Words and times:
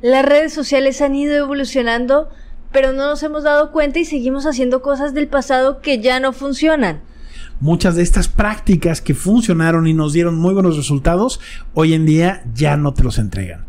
Las 0.00 0.24
redes 0.24 0.52
sociales 0.52 1.00
han 1.02 1.16
ido 1.16 1.36
evolucionando, 1.36 2.28
pero 2.70 2.92
no 2.92 3.08
nos 3.08 3.22
hemos 3.24 3.42
dado 3.42 3.72
cuenta 3.72 3.98
y 3.98 4.04
seguimos 4.04 4.46
haciendo 4.46 4.80
cosas 4.80 5.12
del 5.12 5.26
pasado 5.26 5.80
que 5.80 6.00
ya 6.00 6.20
no 6.20 6.32
funcionan. 6.32 7.00
Muchas 7.58 7.96
de 7.96 8.02
estas 8.02 8.28
prácticas 8.28 9.00
que 9.00 9.14
funcionaron 9.14 9.88
y 9.88 9.94
nos 9.94 10.12
dieron 10.12 10.38
muy 10.38 10.54
buenos 10.54 10.76
resultados, 10.76 11.40
hoy 11.74 11.94
en 11.94 12.06
día 12.06 12.44
ya 12.54 12.76
no 12.76 12.94
te 12.94 13.02
los 13.02 13.18
entregan. 13.18 13.66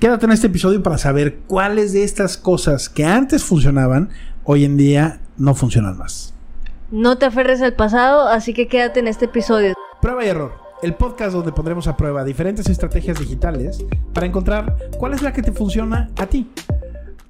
Quédate 0.00 0.26
en 0.26 0.32
este 0.32 0.48
episodio 0.48 0.82
para 0.82 0.98
saber 0.98 1.38
cuáles 1.46 1.92
de 1.92 2.02
estas 2.02 2.36
cosas 2.36 2.88
que 2.88 3.04
antes 3.04 3.44
funcionaban, 3.44 4.10
hoy 4.42 4.64
en 4.64 4.76
día 4.76 5.20
no 5.36 5.54
funcionan 5.54 5.96
más. 5.96 6.34
No 6.90 7.18
te 7.18 7.26
aferres 7.26 7.62
al 7.62 7.74
pasado, 7.74 8.26
así 8.26 8.52
que 8.52 8.66
quédate 8.66 8.98
en 8.98 9.06
este 9.06 9.26
episodio. 9.26 9.74
Prueba 10.00 10.24
y 10.24 10.28
error 10.28 10.67
el 10.82 10.94
podcast 10.94 11.32
donde 11.32 11.52
pondremos 11.52 11.88
a 11.88 11.96
prueba 11.96 12.24
diferentes 12.24 12.68
estrategias 12.68 13.18
digitales 13.18 13.84
para 14.12 14.26
encontrar 14.26 14.76
cuál 14.96 15.14
es 15.14 15.22
la 15.22 15.32
que 15.32 15.42
te 15.42 15.52
funciona 15.52 16.10
a 16.16 16.26
ti. 16.26 16.48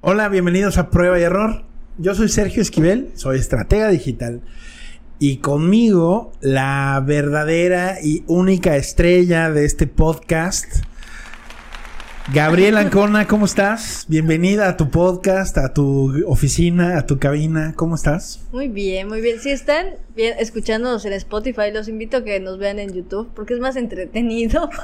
Hola, 0.01 0.29
bienvenidos 0.29 0.77
a 0.77 0.89
Prueba 0.89 1.19
y 1.19 1.23
Error. 1.23 1.63
Yo 1.97 2.15
soy 2.15 2.29
Sergio 2.29 2.61
Esquivel, 2.61 3.11
soy 3.15 3.39
estratega 3.39 3.89
digital 3.89 4.41
y 5.17 5.37
conmigo 5.37 6.31
la 6.41 7.03
verdadera 7.05 7.97
y 8.01 8.23
única 8.27 8.77
estrella 8.77 9.49
de 9.49 9.65
este 9.65 9.87
podcast, 9.87 10.83
Gabriela 12.31 12.81
Ancona, 12.81 13.25
¿cómo 13.25 13.45
estás? 13.45 14.05
Bienvenida 14.07 14.69
a 14.69 14.77
tu 14.77 14.91
podcast, 14.91 15.57
a 15.57 15.73
tu 15.73 16.13
oficina, 16.27 16.99
a 16.99 17.07
tu 17.07 17.17
cabina. 17.17 17.73
¿Cómo 17.75 17.95
estás? 17.95 18.41
Muy 18.51 18.67
bien, 18.67 19.07
muy 19.07 19.19
bien. 19.19 19.39
Si 19.39 19.49
están 19.49 19.95
bien, 20.15 20.35
escuchándonos 20.37 21.03
en 21.05 21.13
Spotify, 21.13 21.71
los 21.73 21.87
invito 21.87 22.17
a 22.17 22.23
que 22.23 22.39
nos 22.39 22.59
vean 22.59 22.77
en 22.77 22.93
YouTube 22.93 23.31
porque 23.33 23.55
es 23.55 23.59
más 23.59 23.75
entretenido. 23.75 24.69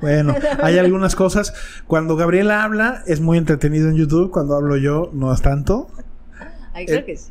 Bueno, 0.00 0.34
hay 0.62 0.78
algunas 0.78 1.14
cosas. 1.14 1.52
Cuando 1.86 2.16
Gabriela 2.16 2.62
habla 2.62 3.02
es 3.06 3.20
muy 3.20 3.36
entretenido 3.36 3.88
en 3.88 3.96
YouTube. 3.96 4.30
Cuando 4.30 4.54
hablo 4.54 4.76
yo 4.76 5.10
no 5.12 5.32
es 5.32 5.42
tanto. 5.42 5.90
Ay, 6.72 6.86
creo 6.86 7.04
que 7.04 7.16
sí. 7.16 7.30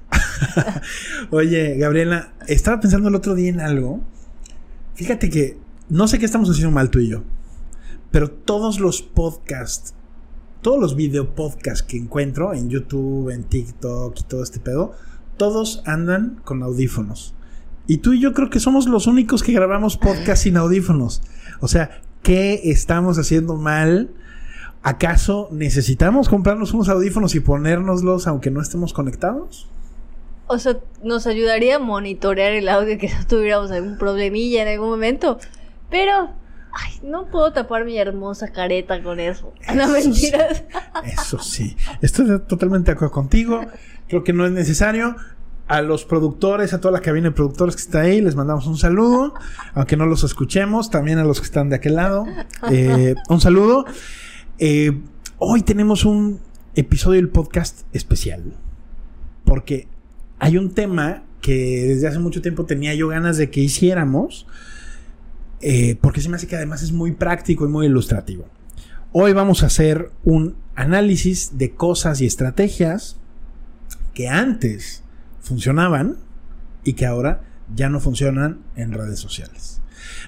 Oye, 1.32 1.78
Gabriela, 1.78 2.34
estaba 2.48 2.80
pensando 2.80 3.10
el 3.10 3.16
otro 3.16 3.34
día 3.34 3.50
en 3.50 3.62
algo. 3.62 4.02
Fíjate 4.94 5.30
que 5.30 5.58
no 5.90 6.08
sé 6.08 6.20
qué 6.20 6.26
estamos 6.26 6.50
haciendo 6.50 6.72
mal 6.72 6.90
tú 6.90 7.00
y 7.00 7.10
yo. 7.10 7.24
Pero 8.12 8.30
todos 8.30 8.80
los 8.80 9.02
podcasts, 9.02 9.94
todos 10.62 10.80
los 10.80 10.96
video 10.96 11.36
podcasts 11.36 11.84
que 11.84 11.98
encuentro 11.98 12.54
en 12.54 12.70
YouTube, 12.70 13.30
en 13.30 13.44
TikTok 13.44 14.20
y 14.20 14.24
todo 14.24 14.44
este 14.44 14.60
pedo, 14.60 14.94
todos 15.38 15.84
andan 15.86 16.42
con 16.44 16.64
audífonos. 16.64 17.34
Y 17.86 17.98
tú 18.00 18.14
y 18.14 18.20
yo 18.20 18.34
creo 18.34 18.50
que 18.50 18.60
somos 18.60 18.88
los 18.88 19.08
únicos 19.08 19.44
que 19.44 19.54
grabamos 19.54 19.98
podcast 19.98 20.44
sin 20.44 20.58
audífonos. 20.58 21.22
O 21.62 21.68
sea, 21.68 22.02
¿qué 22.22 22.62
estamos 22.66 23.18
haciendo 23.18 23.56
mal? 23.56 24.12
¿Acaso 24.84 25.48
necesitamos 25.52 26.28
comprarnos 26.30 26.74
unos 26.74 26.90
audífonos 26.90 27.36
y 27.36 27.40
ponérnoslos 27.40 28.28
aunque 28.28 28.52
no 28.52 28.62
estemos 28.62 28.94
conectados? 28.94 29.70
O 30.48 30.60
sea, 30.60 30.78
nos 31.04 31.28
ayudaría 31.28 31.76
a 31.76 31.80
monitorear 31.80 32.54
el 32.54 32.70
audio 32.70 32.98
que 32.98 33.10
no 33.10 33.26
tuviéramos 33.28 33.72
algún 33.72 33.98
problemilla 33.98 34.62
en 34.62 34.70
algún 34.70 34.90
momento. 34.90 35.40
Pero 35.90 36.30
Ay, 36.72 37.00
no 37.04 37.28
puedo 37.28 37.52
tapar 37.54 37.86
mi 37.86 37.98
hermosa 37.98 38.50
careta 38.50 39.02
con 39.02 39.20
eso. 39.20 39.54
No 39.76 39.88
mentiras. 39.90 40.64
eso 41.04 41.40
sí. 41.40 41.76
Estoy 42.02 42.40
totalmente 42.48 42.92
de 42.92 42.96
acuerdo 42.96 43.14
contigo. 43.14 43.62
Creo 44.08 44.24
que 44.24 44.34
no 44.34 44.46
es 44.46 44.52
necesario. 44.52 45.16
A 45.68 45.82
los 45.82 46.06
productores, 46.06 46.74
a 46.74 46.80
toda 46.80 46.94
la 46.94 47.02
cabina 47.02 47.28
de 47.28 47.36
productores 47.36 47.76
que 47.76 47.82
está 47.82 48.00
ahí, 48.02 48.22
les 48.22 48.36
mandamos 48.36 48.68
un 48.68 48.78
saludo. 48.78 49.34
Aunque 49.74 49.98
no 49.98 50.06
los 50.06 50.24
escuchemos, 50.24 50.90
también 50.90 51.20
a 51.20 51.26
los 51.26 51.42
que 51.42 51.46
están 51.46 51.70
de 51.70 51.76
aquel 51.76 51.96
lado. 51.96 52.26
Eh, 52.72 53.16
un 53.28 53.42
saludo. 53.42 53.86
Eh, 54.60 54.98
hoy 55.40 55.64
tenemos 55.64 56.06
un 56.06 56.40
episodio 56.76 57.20
del 57.20 57.30
podcast 57.30 57.82
especial. 57.92 58.54
Porque 59.44 59.90
hay 60.40 60.58
un 60.58 60.74
tema 60.74 61.24
que 61.42 61.86
desde 61.88 62.08
hace 62.08 62.20
mucho 62.20 62.42
tiempo 62.42 62.66
tenía 62.66 62.94
yo 62.94 63.10
ganas 63.10 63.38
de 63.38 63.50
que 63.50 63.60
hiciéramos 63.62 64.48
eh, 65.62 65.98
porque 66.02 66.22
se 66.22 66.30
me 66.30 66.36
hace 66.36 66.48
que 66.48 66.56
además 66.56 66.84
es 66.84 66.92
muy 66.92 67.12
práctico 67.14 67.66
y 67.66 67.70
muy 67.70 67.88
ilustrativo. 67.88 68.46
Hoy 69.12 69.34
vamos 69.34 69.64
a 69.64 69.68
hacer 69.68 70.12
un 70.24 70.56
análisis 70.76 71.58
de 71.58 71.74
cosas 71.74 72.22
y 72.22 72.26
estrategias 72.26 73.18
que 74.14 74.28
antes 74.28 75.04
funcionaban 75.42 76.18
y 76.84 76.94
que 76.94 77.06
ahora 77.06 77.42
ya 77.74 77.90
no 77.90 78.00
funcionan 78.00 78.60
en 78.76 78.92
redes 78.92 79.20
sociales. 79.20 79.82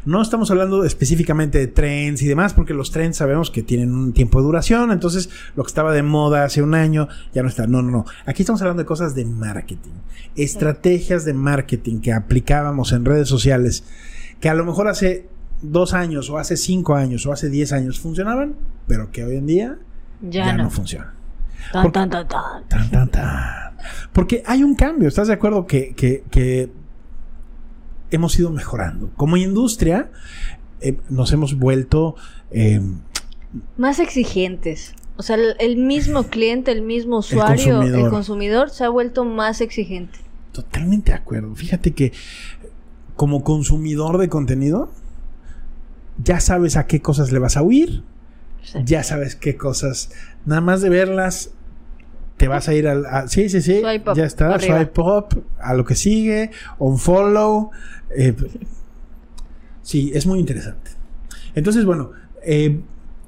No 0.06 0.22
estamos 0.22 0.50
hablando 0.51 0.84
específicamente 0.84 1.57
de 1.57 1.68
trends 1.68 2.22
y 2.22 2.28
demás, 2.28 2.53
porque 2.53 2.73
los 2.73 2.91
trends 2.91 3.18
sabemos 3.18 3.51
que 3.51 3.63
tienen 3.63 3.94
un 3.94 4.13
tiempo 4.13 4.39
de 4.39 4.45
duración, 4.45 4.91
entonces 4.91 5.29
lo 5.56 5.63
que 5.63 5.68
estaba 5.68 5.94
de 5.94 6.03
moda 6.03 6.45
hace 6.45 6.62
un 6.62 6.73
año 6.73 7.07
ya 7.34 7.44
no 7.44 7.50
está. 7.50 7.68
No, 7.68 7.81
no, 7.81 7.91
no. 7.91 8.06
Aquí 8.25 8.44
estamos 8.44 8.62
hablando 8.62 8.81
de 8.81 8.88
cosas 8.88 9.16
de 9.16 9.25
marketing, 9.25 9.91
estrategias 10.35 11.25
de 11.25 11.34
marketing 11.34 12.00
que 12.00 12.13
aplicábamos 12.13 12.91
en 12.91 13.06
redes 13.06 13.28
sociales 13.28 13.84
que 14.39 14.50
a 14.50 14.53
lo 14.53 14.66
mejor 14.66 14.88
hace 14.88 15.27
dos 15.61 15.94
años 15.94 16.29
o 16.29 16.38
hace 16.38 16.57
cinco 16.57 16.95
años 16.95 17.25
o 17.25 17.33
hace 17.33 17.50
diez 17.50 17.73
años 17.73 18.00
funcionaban, 18.00 18.55
pero 18.88 19.11
que 19.11 19.23
hoy 19.23 19.35
en 19.35 19.45
día 19.45 19.77
ya, 20.22 20.53
no. 20.53 20.69
funcionan. 20.69 21.13
Tan, 21.72 21.91
tan, 21.91 22.09
tan, 22.09 22.27
tan. 22.27 22.89
Tan, 22.89 23.09
tan, 23.11 23.75
Porque 24.13 24.44
hay 24.45 24.63
un 24.63 24.75
cambio, 24.75 25.07
¿estás 25.07 25.27
de 25.27 25.33
acuerdo? 25.33 25.66
Que, 25.66 25.94
que, 25.94 26.72
hemos 28.11 28.39
ido 28.39 28.50
mejorando. 28.50 29.11
Como 29.16 29.38
industria, 29.38 30.09
eh, 30.81 30.97
nos 31.09 31.31
hemos 31.31 31.56
vuelto... 31.56 32.16
Em, 32.50 33.01
Más 33.77 34.00
exigentes. 34.00 34.95
O 35.16 35.21
sea, 35.21 35.38
el, 35.59 35.77
mismo 35.77 36.23
cliente, 36.29 36.71
el 36.71 36.81
mismo 36.81 37.17
usuario, 37.17 37.81
el 37.81 38.09
consumidor 38.09 38.71
se 38.71 38.85
ha 38.85 38.89
vuelto 38.89 39.25
más 39.25 39.61
exigente. 39.61 40.17
Totalmente 40.51 41.11
de 41.11 41.17
acuerdo. 41.17 41.53
Fíjate 41.56 41.91
que 41.91 42.11
como 43.19 43.44
consumidor 43.44 44.18
de 44.18 44.30
contenido, 44.30 44.90
ya 46.24 46.40
sabes 46.40 46.78
a 46.78 46.88
qué 46.88 47.02
cosas 47.02 47.34
le 47.34 47.40
vas 47.40 47.57
a 47.57 47.62
huir, 47.62 48.02
ya 48.85 49.03
sabes 49.03 49.35
qué 49.35 49.57
cosas, 49.57 50.09
nada 50.46 50.62
más 50.62 50.80
de 50.80 50.88
verlas, 50.88 51.52
te 52.38 52.47
vas 52.47 52.69
a 52.69 52.74
ir 52.74 52.88
al... 52.88 53.06
sí, 53.28 53.50
sí, 53.50 53.62
sí, 53.62 53.81
ya 54.16 54.24
está, 54.24 54.57
swipe 54.57 55.02
up, 55.02 55.44
a 55.59 55.74
lo 55.74 55.84
que 55.84 55.96
sigue, 55.96 56.52
un 56.78 56.97
follow. 56.97 57.72
Eh, 58.16 58.34
sí, 59.81 60.13
es 60.16 60.25
muy 60.25 60.40
interesante. 60.40 60.91
Entonces, 61.56 61.84
bueno, 61.84 62.12
eh, 62.41 62.80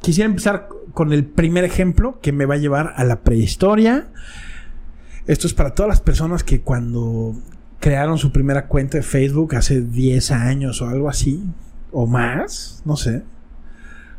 quisiera 0.02 0.30
empezar 0.30 0.70
con 0.94 1.12
el 1.12 1.26
primer 1.26 1.66
ejemplo 1.66 2.18
que 2.22 2.32
me 2.32 2.46
va 2.46 2.54
a 2.54 2.60
llevar 2.60 2.94
a 2.96 3.04
la 3.04 3.24
prehistoria. 3.24 4.08
Esto 5.28 5.48
es 5.48 5.54
para 5.54 5.76
todas 5.76 5.90
las 5.90 6.00
personas 6.00 6.46
que 6.46 6.62
cuando 6.62 7.36
crearon 7.82 8.18
su 8.18 8.32
primera 8.32 8.68
cuenta 8.68 8.98
de 8.98 9.04
Facebook 9.04 9.56
hace 9.56 9.82
10 9.82 10.32
años 10.32 10.82
o 10.82 10.88
algo 10.88 11.10
así, 11.10 11.44
o 11.92 12.08
más, 12.08 12.82
no 12.86 12.96
sé. 12.96 13.24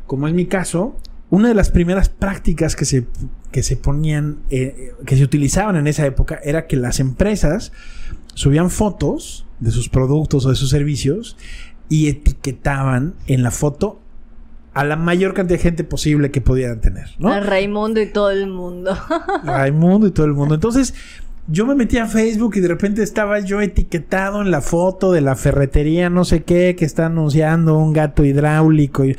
Como 0.06 0.28
es 0.28 0.34
mi 0.34 0.47
caso, 0.47 0.99
una 1.31 1.49
de 1.49 1.55
las 1.55 1.71
primeras 1.71 2.11
prácticas 2.11 2.77
que 2.77 2.84
se, 2.84 3.06
que 3.53 3.62
se 3.62 3.77
ponían, 3.77 4.41
eh, 4.51 4.93
que 5.06 5.17
se 5.17 5.22
utilizaban 5.22 5.77
en 5.77 5.87
esa 5.87 6.05
época, 6.05 6.41
era 6.43 6.67
que 6.67 6.77
las 6.77 7.01
empresas 7.01 7.72
subían 8.34 8.69
fotos 8.69 9.47
de 9.61 9.71
sus 9.71 9.89
productos 9.89 10.45
o 10.45 10.51
de 10.51 10.56
sus 10.56 10.69
servicios 10.69 11.37
y 11.89 12.09
etiquetaban 12.09 13.15
en 13.28 13.45
la 13.45 13.53
foto 13.53 14.01
a 14.75 14.84
la 14.84 14.97
mayor 14.97 15.34
cantidad 15.34 15.59
de 15.59 15.62
gente 15.62 15.84
posible 15.84 16.31
que 16.31 16.41
pudieran 16.41 16.81
tener, 16.81 17.11
¿no? 17.19 17.28
A 17.28 17.41
Raimundo 17.41 18.01
y 18.01 18.06
todo 18.06 18.31
el 18.31 18.49
mundo. 18.49 18.99
Raimundo 19.45 20.09
y 20.09 20.11
todo 20.11 20.27
el 20.27 20.33
mundo. 20.33 20.55
Entonces, 20.55 20.95
yo 21.48 21.66
me 21.66 21.75
metí 21.75 21.98
a 21.98 22.06
Facebook 22.06 22.56
y 22.56 22.60
de 22.60 22.69
repente 22.69 23.03
estaba 23.03 23.41
yo 23.41 23.60
etiquetado 23.60 24.42
en 24.42 24.50
la 24.50 24.60
foto 24.60 25.12
de 25.12 25.20
la 25.20 25.34
ferretería, 25.34 26.08
no 26.08 26.25
sé 26.25 26.44
qué, 26.44 26.76
que 26.76 26.84
está 26.84 27.06
anunciando 27.06 27.76
un 27.78 27.92
gato 27.92 28.25
hidráulico. 28.25 29.04
Y... 29.04 29.16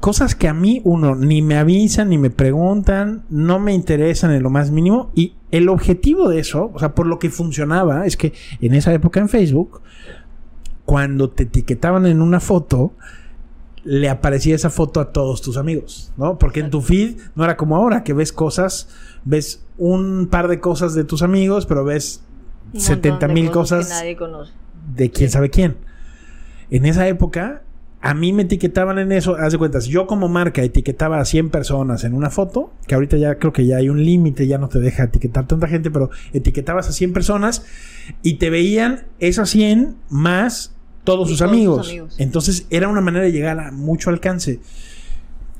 Cosas 0.00 0.34
que 0.34 0.48
a 0.48 0.54
mí, 0.54 0.80
uno, 0.84 1.14
ni 1.16 1.42
me 1.42 1.56
avisan, 1.56 2.10
ni 2.10 2.18
me 2.18 2.30
preguntan, 2.30 3.24
no 3.30 3.58
me 3.58 3.74
interesan 3.74 4.32
en 4.32 4.42
lo 4.42 4.50
más 4.50 4.70
mínimo. 4.70 5.10
Y 5.14 5.34
el 5.50 5.68
objetivo 5.68 6.28
de 6.28 6.40
eso, 6.40 6.70
o 6.74 6.78
sea, 6.78 6.94
por 6.94 7.06
lo 7.06 7.18
que 7.18 7.30
funcionaba, 7.30 8.06
es 8.06 8.16
que 8.16 8.32
en 8.60 8.74
esa 8.74 8.92
época 8.92 9.18
en 9.20 9.28
Facebook, 9.28 9.80
cuando 10.84 11.30
te 11.30 11.44
etiquetaban 11.44 12.06
en 12.06 12.22
una 12.22 12.40
foto, 12.40 12.92
le 13.88 14.10
aparecía 14.10 14.54
esa 14.54 14.68
foto 14.68 15.00
a 15.00 15.12
todos 15.12 15.40
tus 15.40 15.56
amigos, 15.56 16.12
¿no? 16.18 16.38
Porque 16.38 16.60
en 16.60 16.68
tu 16.68 16.82
feed 16.82 17.16
no 17.34 17.44
era 17.44 17.56
como 17.56 17.74
ahora, 17.74 18.04
que 18.04 18.12
ves 18.12 18.34
cosas, 18.34 18.90
ves 19.24 19.64
un 19.78 20.28
par 20.30 20.48
de 20.48 20.60
cosas 20.60 20.92
de 20.92 21.04
tus 21.04 21.22
amigos, 21.22 21.64
pero 21.64 21.84
ves 21.84 22.22
70 22.74 23.28
mil 23.28 23.50
cosas, 23.50 23.88
de 24.94 25.10
quién 25.10 25.30
sabe 25.30 25.48
quién. 25.48 25.78
En 26.68 26.84
esa 26.84 27.08
época, 27.08 27.62
a 28.02 28.12
mí 28.12 28.34
me 28.34 28.42
etiquetaban 28.42 28.98
en 28.98 29.10
eso, 29.10 29.36
haz 29.36 29.52
de 29.52 29.58
cuentas, 29.58 29.86
yo 29.86 30.06
como 30.06 30.28
marca 30.28 30.62
etiquetaba 30.62 31.18
a 31.18 31.24
100 31.24 31.48
personas 31.48 32.04
en 32.04 32.12
una 32.12 32.28
foto, 32.28 32.74
que 32.86 32.94
ahorita 32.94 33.16
ya 33.16 33.38
creo 33.38 33.54
que 33.54 33.64
ya 33.64 33.78
hay 33.78 33.88
un 33.88 34.04
límite, 34.04 34.46
ya 34.46 34.58
no 34.58 34.68
te 34.68 34.80
deja 34.80 35.04
etiquetar 35.04 35.46
tanta 35.46 35.66
gente, 35.66 35.90
pero 35.90 36.10
etiquetabas 36.34 36.90
a 36.90 36.92
100 36.92 37.14
personas 37.14 37.64
y 38.22 38.34
te 38.34 38.50
veían 38.50 39.06
esas 39.18 39.48
100 39.48 39.96
más 40.10 40.74
todos 41.08 41.30
sus 41.30 41.40
amigos. 41.40 41.90
Entonces 42.18 42.66
era 42.68 42.86
una 42.86 43.00
manera 43.00 43.24
de 43.24 43.32
llegar 43.32 43.58
a 43.58 43.72
mucho 43.72 44.10
alcance. 44.10 44.60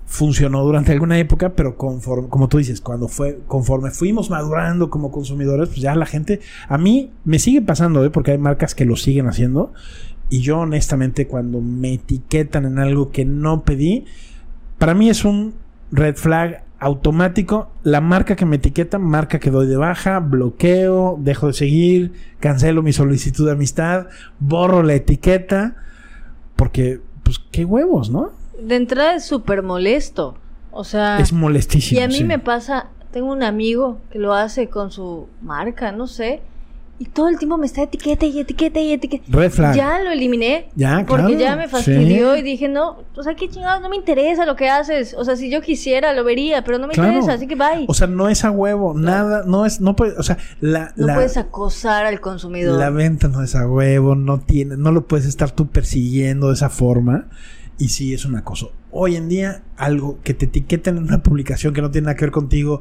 funcionó 0.04 0.62
durante 0.62 0.92
alguna 0.92 1.18
época, 1.18 1.54
pero 1.54 1.76
conforme, 1.76 2.28
como 2.28 2.48
tú 2.48 2.58
dices, 2.58 2.82
cuando 2.82 3.08
fue, 3.08 3.40
conforme 3.46 3.90
fuimos 3.90 4.28
madurando 4.28 4.90
como 4.90 5.10
consumidores, 5.10 5.68
pues 5.70 5.80
ya 5.80 5.94
la 5.94 6.04
gente, 6.04 6.40
a 6.68 6.76
mí 6.76 7.12
me 7.24 7.38
sigue 7.38 7.62
pasando, 7.62 8.04
¿eh? 8.04 8.10
porque 8.10 8.32
hay 8.32 8.38
marcas 8.38 8.74
que 8.74 8.84
lo 8.84 8.96
siguen 8.96 9.26
haciendo, 9.26 9.72
y 10.28 10.40
yo 10.40 10.60
honestamente 10.60 11.26
cuando 11.26 11.62
me 11.62 11.94
etiquetan 11.94 12.66
en 12.66 12.78
algo 12.78 13.10
que 13.10 13.24
no 13.24 13.64
pedí, 13.64 14.04
para 14.78 14.94
mí 14.94 15.08
es 15.08 15.24
un 15.24 15.54
red 15.92 16.16
flag 16.16 16.62
automático. 16.78 17.70
La 17.82 18.00
marca 18.00 18.36
que 18.36 18.46
me 18.46 18.56
etiqueta, 18.56 18.98
marca 18.98 19.38
que 19.38 19.50
doy 19.50 19.66
de 19.66 19.76
baja, 19.76 20.20
bloqueo, 20.20 21.16
dejo 21.20 21.48
de 21.48 21.52
seguir, 21.52 22.12
cancelo 22.40 22.82
mi 22.82 22.92
solicitud 22.92 23.46
de 23.46 23.52
amistad, 23.52 24.06
borro 24.38 24.82
la 24.82 24.94
etiqueta, 24.94 25.76
porque, 26.56 27.00
pues, 27.22 27.38
qué 27.50 27.64
huevos, 27.64 28.10
¿no? 28.10 28.32
De 28.60 28.76
entrada 28.76 29.14
es 29.14 29.26
súper 29.26 29.62
molesto. 29.62 30.36
O 30.70 30.84
sea. 30.84 31.18
Es 31.18 31.32
molestísimo. 31.32 32.00
Y 32.00 32.04
a 32.04 32.08
mí 32.08 32.14
sí. 32.14 32.24
me 32.24 32.38
pasa, 32.38 32.88
tengo 33.10 33.32
un 33.32 33.42
amigo 33.42 33.98
que 34.10 34.18
lo 34.18 34.34
hace 34.34 34.68
con 34.68 34.90
su 34.90 35.28
marca, 35.40 35.92
no 35.92 36.06
sé. 36.06 36.42
Y 37.00 37.04
todo 37.04 37.28
el 37.28 37.38
tiempo 37.38 37.56
me 37.56 37.66
está 37.66 37.82
etiqueta 37.82 38.26
y 38.26 38.40
etiqueta 38.40 38.80
y 38.80 38.92
etiqueta. 38.92 39.24
Red 39.28 39.52
flag. 39.52 39.76
Ya 39.76 40.00
lo 40.00 40.10
eliminé. 40.10 40.68
Ya, 40.74 41.04
Porque 41.06 41.22
claro, 41.26 41.38
ya 41.38 41.54
me 41.56 41.68
fastidió 41.68 42.34
sí. 42.34 42.40
y 42.40 42.42
dije, 42.42 42.68
no, 42.68 43.04
o 43.14 43.22
sea, 43.22 43.36
qué 43.36 43.48
chingados, 43.48 43.80
no 43.80 43.88
me 43.88 43.94
interesa 43.94 44.44
lo 44.44 44.56
que 44.56 44.68
haces. 44.68 45.14
O 45.16 45.24
sea, 45.24 45.36
si 45.36 45.48
yo 45.48 45.60
quisiera, 45.62 46.12
lo 46.12 46.24
vería, 46.24 46.64
pero 46.64 46.78
no 46.78 46.88
me 46.88 46.94
Claro. 46.94 47.10
interesa, 47.10 47.34
así 47.34 47.46
que 47.46 47.54
bye. 47.54 47.84
O 47.86 47.94
sea, 47.94 48.08
no 48.08 48.28
es 48.28 48.44
a 48.44 48.50
huevo, 48.50 48.94
nada, 48.94 49.44
no 49.46 49.64
es, 49.64 49.80
no 49.80 49.94
puede, 49.94 50.18
o 50.18 50.22
sea, 50.24 50.38
la, 50.60 50.92
no 50.96 51.06
la, 51.06 51.14
puedes 51.14 51.36
acosar 51.36 52.04
al 52.04 52.20
consumidor. 52.20 52.76
la 52.78 52.90
venta 52.90 53.28
no 53.28 53.44
es 53.44 53.54
a 53.54 53.68
huevo, 53.68 54.16
no 54.16 54.40
tiene, 54.40 54.76
no 54.76 54.90
lo 54.90 55.06
puedes 55.06 55.26
estar 55.26 55.52
tú 55.52 55.68
persiguiendo 55.68 56.48
de 56.48 56.54
esa 56.54 56.68
forma. 56.68 57.28
Y 57.78 57.90
sí, 57.90 58.12
es 58.12 58.24
un 58.24 58.34
acoso. 58.34 58.72
Hoy 58.90 59.14
en 59.14 59.28
día, 59.28 59.62
algo 59.76 60.18
que 60.24 60.34
te 60.34 60.46
etiqueten 60.46 60.96
en 60.96 61.04
una 61.04 61.22
publicación 61.22 61.72
que 61.74 61.80
no 61.80 61.92
tiene 61.92 62.06
nada 62.06 62.16
que 62.16 62.24
ver 62.24 62.32
contigo, 62.32 62.80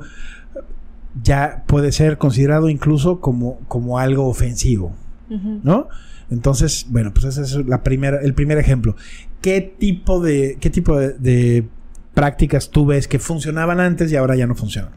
ya 1.24 1.64
puede 1.68 1.92
ser 1.92 2.18
considerado 2.18 2.69
incluso 2.69 3.19
como, 3.19 3.60
como 3.68 4.00
algo 4.00 4.28
ofensivo. 4.28 4.94
¿no? 5.30 5.88
Entonces, 6.30 6.86
bueno, 6.90 7.14
pues 7.14 7.25
ese 7.25 7.42
es 7.42 7.68
la 7.68 7.84
primera, 7.84 8.22
el 8.22 8.34
primer 8.34 8.58
ejemplo. 8.58 8.96
¿Qué 9.42 9.62
tipo 9.62 10.22
de, 10.22 10.58
qué 10.60 10.69
tipo 10.69 10.98
de, 10.98 11.14
de 11.14 11.68
prácticas 12.14 12.69
tú 12.69 12.86
ves 12.86 13.08
que 13.08 13.19
funcionaban 13.19 13.80
antes 13.80 14.12
y 14.12 14.16
ahora 14.16 14.36
ya 14.36 14.48
no 14.48 14.56
funcionan? 14.56 14.92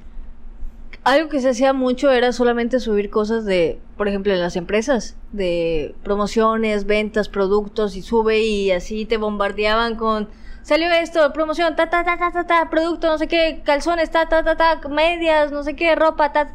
Algo 1.02 1.30
que 1.30 1.40
se 1.40 1.48
hacía 1.48 1.72
mucho 1.72 2.10
era 2.10 2.32
solamente 2.32 2.78
subir 2.78 3.08
cosas 3.08 3.44
de, 3.44 3.78
por 3.96 4.06
ejemplo, 4.06 4.34
en 4.34 4.40
las 4.40 4.56
empresas, 4.56 5.16
de 5.32 5.94
promociones, 6.02 6.84
ventas, 6.84 7.28
productos, 7.28 7.96
y 7.96 8.02
sube 8.02 8.40
y 8.42 8.70
así 8.70 9.06
te 9.06 9.16
bombardeaban 9.16 9.96
con, 9.96 10.28
salió 10.62 10.90
esto, 10.92 11.32
promoción, 11.32 11.76
ta, 11.76 11.88
ta, 11.90 12.04
ta, 12.04 12.16
ta, 12.18 12.30
ta, 12.32 12.44
ta, 12.46 12.70
producto, 12.70 13.06
no 13.08 13.18
sé 13.18 13.28
qué, 13.28 13.62
calzones, 13.64 14.10
ta, 14.10 14.28
ta, 14.28 14.42
ta, 14.44 14.56
ta, 14.56 14.88
medias, 14.88 15.52
no 15.52 15.62
sé 15.62 15.74
qué, 15.74 15.94
ropa, 15.94 16.32
ta. 16.32 16.54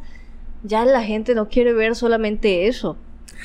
Ya 0.62 0.84
la 0.84 1.02
gente 1.02 1.34
no 1.34 1.48
quiere 1.48 1.72
ver 1.72 1.94
solamente 1.94 2.66
eso. 2.66 2.96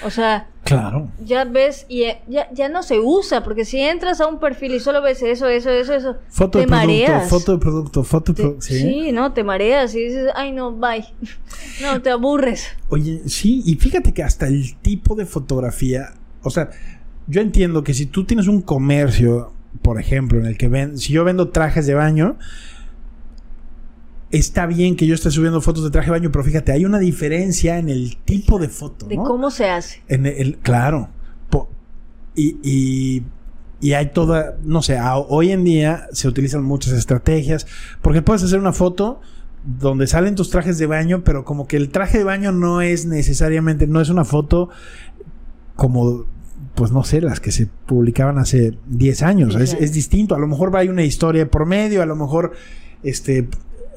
O 0.05 0.09
sea, 0.09 0.47
Claro. 0.63 1.09
ya 1.23 1.43
ves 1.43 1.85
y 1.89 2.03
eh, 2.03 2.21
ya, 2.27 2.47
ya 2.53 2.69
no 2.69 2.81
se 2.81 2.99
usa, 2.99 3.43
porque 3.43 3.65
si 3.65 3.79
entras 3.81 4.21
a 4.21 4.27
un 4.27 4.39
perfil 4.39 4.73
y 4.75 4.79
solo 4.79 5.01
ves 5.01 5.21
eso, 5.21 5.47
eso, 5.47 5.69
eso, 5.69 5.93
eso, 5.93 6.15
Foto 6.29 6.51
te 6.51 6.59
de 6.59 6.67
producto, 6.67 6.87
mareas. 6.87 7.29
foto 7.29 7.51
de 7.51 7.57
producto, 7.57 8.03
foto 8.03 8.31
de 8.33 8.41
producto. 8.41 8.61
¿sí? 8.65 8.79
sí, 8.79 9.11
no, 9.11 9.33
te 9.33 9.43
mareas 9.43 9.93
y 9.95 9.99
dices, 10.05 10.29
ay 10.35 10.51
no, 10.53 10.71
bye. 10.71 11.05
No, 11.81 12.01
te 12.01 12.09
aburres. 12.11 12.67
Oye, 12.89 13.21
sí, 13.27 13.61
y 13.65 13.75
fíjate 13.75 14.13
que 14.13 14.23
hasta 14.23 14.47
el 14.47 14.75
tipo 14.77 15.15
de 15.15 15.25
fotografía, 15.25 16.13
o 16.41 16.49
sea, 16.49 16.69
yo 17.27 17.41
entiendo 17.41 17.83
que 17.83 17.93
si 17.93 18.05
tú 18.05 18.23
tienes 18.23 18.47
un 18.47 18.61
comercio, 18.61 19.51
por 19.81 19.99
ejemplo, 19.99 20.39
en 20.39 20.45
el 20.45 20.57
que 20.57 20.67
ven, 20.67 20.97
si 20.97 21.13
yo 21.13 21.23
vendo 21.23 21.49
trajes 21.49 21.85
de 21.87 21.93
baño, 21.93 22.37
está 24.31 24.65
bien 24.65 24.95
que 24.95 25.05
yo 25.07 25.15
esté 25.15 25.29
subiendo 25.31 25.61
fotos 25.61 25.83
de 25.83 25.89
traje 25.91 26.07
de 26.07 26.11
baño, 26.11 26.31
pero 26.31 26.43
fíjate, 26.43 26.71
hay 26.71 26.85
una 26.85 26.99
diferencia 26.99 27.77
en 27.77 27.89
el 27.89 28.17
tipo 28.17 28.59
de 28.59 28.69
foto, 28.69 29.07
De 29.07 29.15
cómo 29.17 29.51
se 29.51 29.69
hace. 29.69 30.01
En 30.07 30.25
el, 30.25 30.57
claro. 30.57 31.09
Po- 31.49 31.69
y, 32.35 32.57
y, 32.63 33.23
y 33.81 33.93
hay 33.93 34.11
toda, 34.11 34.57
no 34.63 34.81
sé, 34.81 34.97
a- 34.97 35.17
hoy 35.17 35.51
en 35.51 35.63
día 35.63 36.07
se 36.13 36.27
utilizan 36.27 36.63
muchas 36.63 36.93
estrategias, 36.93 37.67
porque 38.01 38.21
puedes 38.21 38.43
hacer 38.43 38.59
una 38.59 38.73
foto 38.73 39.19
donde 39.63 40.07
salen 40.07 40.35
tus 40.35 40.49
trajes 40.49 40.77
de 40.77 40.87
baño, 40.87 41.23
pero 41.23 41.43
como 41.43 41.67
que 41.67 41.77
el 41.77 41.89
traje 41.89 42.17
de 42.17 42.23
baño 42.23 42.51
no 42.51 42.81
es 42.81 43.05
necesariamente, 43.05 43.85
no 43.85 43.99
es 44.01 44.09
una 44.09 44.23
foto 44.25 44.69
como, 45.75 46.25
pues 46.75 46.91
no 46.91 47.03
sé, 47.03 47.21
las 47.21 47.39
que 47.39 47.51
se 47.51 47.67
publicaban 47.85 48.37
hace 48.37 48.73
10 48.87 49.23
años, 49.23 49.55
es, 49.55 49.73
es 49.73 49.93
distinto, 49.93 50.35
a 50.35 50.39
lo 50.39 50.47
mejor 50.47 50.73
va 50.73 50.79
hay 50.79 50.89
una 50.89 51.03
historia 51.03 51.49
por 51.49 51.65
medio, 51.65 52.01
a 52.01 52.05
lo 52.05 52.15
mejor, 52.15 52.53
este... 53.03 53.47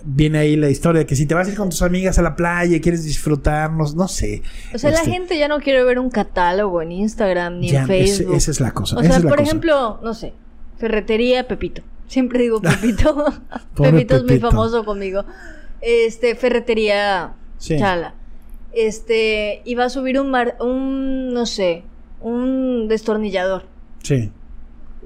Viene 0.07 0.37
ahí 0.37 0.55
la 0.57 0.69
historia 0.69 0.99
de 0.99 1.07
que 1.07 1.17
si 1.17 1.25
te 1.25 1.35
vas 1.35 1.49
a 1.49 1.51
ir 1.51 1.57
con 1.57 1.71
tus 1.71 1.81
amigas 1.81 2.19
a 2.19 2.23
la 2.23 2.37
playa 2.37 2.77
y 2.77 2.81
quieres 2.83 3.05
disfrutarnos, 3.05 3.95
no 3.95 4.07
sé. 4.07 4.43
O 4.75 4.77
sea, 4.79 4.91
la 4.91 4.99
Este, 4.99 5.11
gente 5.13 5.39
ya 5.39 5.49
no 5.49 5.61
quiere 5.61 5.83
ver 5.83 5.99
un 5.99 6.11
catálogo 6.11 6.83
en 6.83 6.93
Instagram 6.93 7.59
ni 7.61 7.71
ya, 7.71 7.81
en 7.81 7.87
Facebook. 7.87 8.35
esa 8.35 8.51
es 8.51 8.61
la 8.61 8.73
cosa. 8.73 8.99
o 8.99 9.03
sea, 9.03 9.19
por 9.23 9.31
cosa. 9.31 9.43
ejemplo, 9.45 10.01
no 10.03 10.13
sé, 10.13 10.35
ferretería 10.77 11.49
Pepito. 11.49 11.81
Siempre 12.07 12.43
digo 12.43 12.61
Pepito. 12.61 13.33
Pepito 13.77 14.17
es 14.17 14.25
muy 14.25 14.39
famoso 14.41 14.85
conmigo. 14.85 15.25
Este, 15.81 16.35
ferretería 16.35 17.33
Sí. 17.57 17.79
Chala. 17.79 18.13
Este, 18.75 19.63
iba 19.65 19.85
a 19.87 19.89
subir 19.89 20.21
un 20.21 20.31
mar, 20.31 20.57
un, 20.61 21.33
no 21.33 21.47
sé, 21.47 21.83
un 22.25 22.89
destornillador. 22.89 23.65
Sí. 24.03 24.33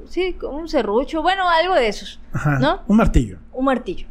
Sí, 0.08 0.36
un 0.48 0.68
serrucho, 0.68 1.20
bueno, 1.20 1.48
algo 1.48 1.74
de 1.74 1.88
esos. 1.88 2.20
Ajá. 2.32 2.58
¿No? 2.60 2.80
Un 2.86 2.96
martillo. 2.96 3.38
un 3.52 3.64
martillo. 3.64 4.06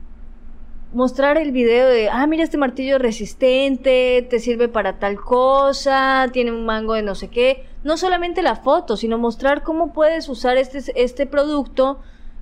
Mostrar 0.94 1.38
el 1.38 1.51
video 1.51 1.88
de, 1.88 2.09
ah, 2.09 2.27
mira 2.27 2.44
este 2.44 2.57
martillo 2.57 2.95
es 2.98 3.01
resistente, 3.01 4.25
te 4.30 4.39
sirve 4.39 4.68
para 4.68 5.00
tal 5.00 5.18
cosa, 5.18 6.27
tiene 6.31 6.51
un 6.51 6.65
mango 6.65 6.94
de 6.94 7.01
no 7.01 7.15
sé 7.15 7.30
qué. 7.30 7.65
No 7.83 7.98
solamente 7.98 8.42
la 8.42 8.56
foto, 8.57 8.98
sino 8.98 9.18
mostrar 9.18 9.63
cómo 9.63 9.94
puedes 9.94 10.27
usar 10.30 10.57
este, 10.57 10.80
este 10.95 11.25
producto 11.25 12.00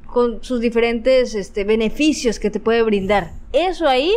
con 0.07 0.43
sus 0.43 0.59
diferentes 0.61 1.35
este, 1.35 1.63
beneficios 1.63 2.39
que 2.39 2.49
te 2.49 2.59
puede 2.59 2.81
brindar. 2.81 3.31
Eso 3.51 3.87
ahí 3.87 4.13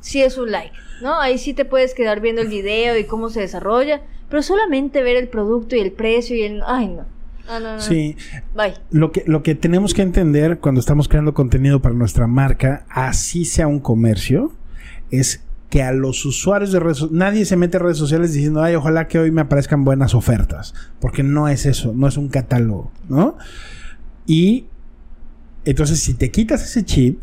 sí 0.00 0.22
es 0.22 0.38
un 0.38 0.50
like, 0.50 0.76
¿no? 1.00 1.20
Ahí 1.20 1.38
sí 1.38 1.54
te 1.54 1.64
puedes 1.64 1.94
quedar 1.94 2.20
viendo 2.20 2.42
el 2.42 2.48
video 2.48 2.96
y 2.98 3.04
cómo 3.04 3.30
se 3.30 3.40
desarrolla, 3.40 4.02
pero 4.32 4.42
solamente 4.42 5.02
ver 5.02 5.16
el 5.18 5.28
producto 5.28 5.76
y 5.76 5.80
el 5.80 5.92
precio 5.92 6.34
y 6.34 6.40
el... 6.42 6.62
Ay, 6.66 6.88
no. 6.88 7.04
No, 7.46 7.60
no, 7.60 7.74
no. 7.74 7.80
Sí. 7.80 8.16
Bye. 8.56 8.74
Lo 8.90 9.12
que, 9.12 9.24
lo 9.26 9.42
que 9.42 9.54
tenemos 9.54 9.92
que 9.92 10.00
entender 10.00 10.58
cuando 10.58 10.80
estamos 10.80 11.06
creando 11.06 11.34
contenido 11.34 11.82
para 11.82 11.94
nuestra 11.94 12.26
marca, 12.26 12.86
así 12.88 13.44
sea 13.44 13.66
un 13.66 13.78
comercio, 13.80 14.52
es 15.10 15.44
que 15.68 15.82
a 15.82 15.92
los 15.92 16.24
usuarios 16.24 16.72
de 16.72 16.80
redes 16.80 16.96
so- 16.98 17.08
nadie 17.12 17.44
se 17.44 17.56
mete 17.56 17.76
a 17.76 17.80
redes 17.80 17.98
sociales 17.98 18.32
diciendo, 18.32 18.62
ay, 18.62 18.74
ojalá 18.74 19.06
que 19.06 19.18
hoy 19.18 19.30
me 19.30 19.42
aparezcan 19.42 19.84
buenas 19.84 20.14
ofertas. 20.14 20.72
Porque 20.98 21.22
no 21.22 21.46
es 21.48 21.66
eso, 21.66 21.92
no 21.94 22.08
es 22.08 22.16
un 22.16 22.28
catálogo, 22.28 22.90
¿no? 23.08 23.36
Y 24.26 24.66
entonces, 25.66 26.00
si 26.00 26.14
te 26.14 26.30
quitas 26.30 26.62
ese 26.64 26.84
chip, 26.84 27.22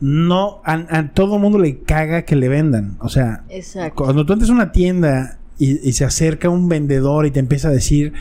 no, 0.00 0.60
a, 0.64 0.72
a 0.98 1.08
todo 1.12 1.38
mundo 1.38 1.58
le 1.58 1.80
caga 1.80 2.22
que 2.22 2.36
le 2.36 2.48
vendan. 2.48 2.96
O 3.00 3.08
sea, 3.08 3.44
Exacto. 3.48 4.04
cuando 4.04 4.26
tú 4.26 4.32
entras 4.34 4.50
a 4.50 4.54
una 4.54 4.72
tienda 4.72 5.38
y, 5.58 5.86
y 5.88 5.92
se 5.92 6.04
acerca 6.04 6.48
un 6.48 6.68
vendedor 6.68 7.26
y 7.26 7.30
te 7.30 7.40
empieza 7.40 7.68
a 7.68 7.72
decir, 7.72 8.12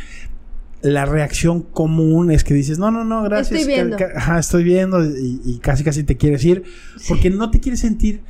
la 0.82 1.06
reacción 1.06 1.62
común 1.62 2.30
es 2.32 2.44
que 2.44 2.54
dices, 2.54 2.78
no, 2.78 2.92
no, 2.92 3.04
no, 3.04 3.24
gracias. 3.24 3.60
Estoy 3.62 3.74
viendo. 3.74 3.98
ca- 3.98 4.12
ca- 4.14 4.20
ajá, 4.20 4.40
estoy 4.40 4.64
viendo 4.64 5.04
y, 5.04 5.42
y 5.46 5.60
casi, 5.60 5.84
casi 5.84 6.04
te 6.04 6.18
quieres 6.18 6.44
ir 6.46 6.64
porque 7.08 7.30
no 7.30 7.50
te 7.52 7.60
quieres 7.60 7.80
sentir... 7.80 8.22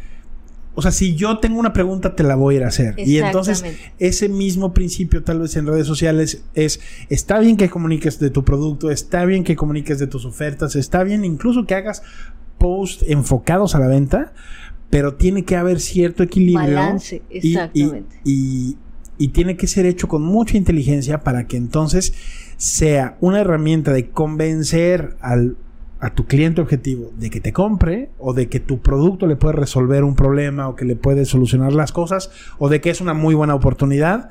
O 0.75 0.81
sea, 0.81 0.89
si 0.91 1.13
yo 1.13 1.37
tengo 1.37 1.59
una 1.59 1.71
pregunta, 1.71 2.15
te 2.15 2.23
la 2.23 2.33
voy 2.33 2.55
a 2.55 2.57
ir 2.57 2.63
a 2.63 2.69
hacer. 2.69 2.95
Y 2.97 3.19
entonces, 3.19 3.63
ese 3.99 4.27
mismo 4.27 4.73
principio, 4.73 5.21
tal 5.23 5.39
vez 5.39 5.55
en 5.55 5.67
redes 5.67 5.85
sociales, 5.85 6.41
es: 6.55 6.79
está 7.09 7.37
bien 7.37 7.57
que 7.57 7.69
comuniques 7.69 8.17
de 8.17 8.31
tu 8.31 8.43
producto, 8.43 8.89
está 8.89 9.23
bien 9.25 9.43
que 9.43 9.55
comuniques 9.55 9.99
de 9.99 10.07
tus 10.07 10.25
ofertas, 10.25 10.75
está 10.75 11.03
bien 11.03 11.25
incluso 11.25 11.67
que 11.67 11.75
hagas 11.75 12.01
posts 12.57 13.05
enfocados 13.07 13.75
a 13.75 13.79
la 13.79 13.87
venta, 13.87 14.33
pero 14.89 15.15
tiene 15.15 15.43
que 15.43 15.55
haber 15.55 15.79
cierto 15.79 16.23
equilibrio. 16.23 16.75
Balance, 16.75 17.21
y- 17.29 17.37
y- 17.47 17.53
exactamente. 17.53 18.19
Y, 18.23 18.77
y 19.17 19.27
tiene 19.29 19.57
que 19.57 19.67
ser 19.67 19.85
hecho 19.85 20.07
con 20.07 20.21
mucha 20.23 20.57
inteligencia 20.57 21.21
para 21.23 21.47
que 21.47 21.57
entonces 21.57 22.13
sea 22.57 23.17
una 23.21 23.41
herramienta 23.41 23.91
de 23.93 24.09
convencer 24.09 25.15
al, 25.21 25.57
a 25.99 26.13
tu 26.13 26.25
cliente 26.25 26.61
objetivo 26.61 27.11
de 27.17 27.29
que 27.29 27.39
te 27.39 27.53
compre 27.53 28.09
o 28.19 28.33
de 28.33 28.47
que 28.49 28.59
tu 28.59 28.79
producto 28.79 29.25
le 29.27 29.35
puede 29.35 29.53
resolver 29.55 30.03
un 30.03 30.15
problema 30.15 30.67
o 30.67 30.75
que 30.75 30.85
le 30.85 30.95
puede 30.95 31.25
solucionar 31.25 31.73
las 31.73 31.91
cosas 31.91 32.29
o 32.59 32.69
de 32.69 32.81
que 32.81 32.89
es 32.89 33.01
una 33.01 33.13
muy 33.13 33.35
buena 33.35 33.55
oportunidad 33.55 34.29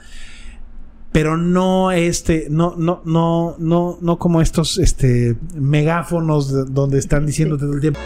pero 1.12 1.36
no 1.36 1.92
este 1.92 2.46
no 2.50 2.74
no 2.76 3.02
no 3.04 3.54
no 3.58 3.98
no 4.00 4.18
como 4.18 4.40
estos 4.40 4.78
este 4.78 5.36
megáfonos 5.54 6.52
de- 6.52 6.64
donde 6.72 6.98
están 6.98 7.26
diciéndote 7.26 7.64
todo 7.64 7.74
el 7.74 7.80
tiempo 7.80 8.00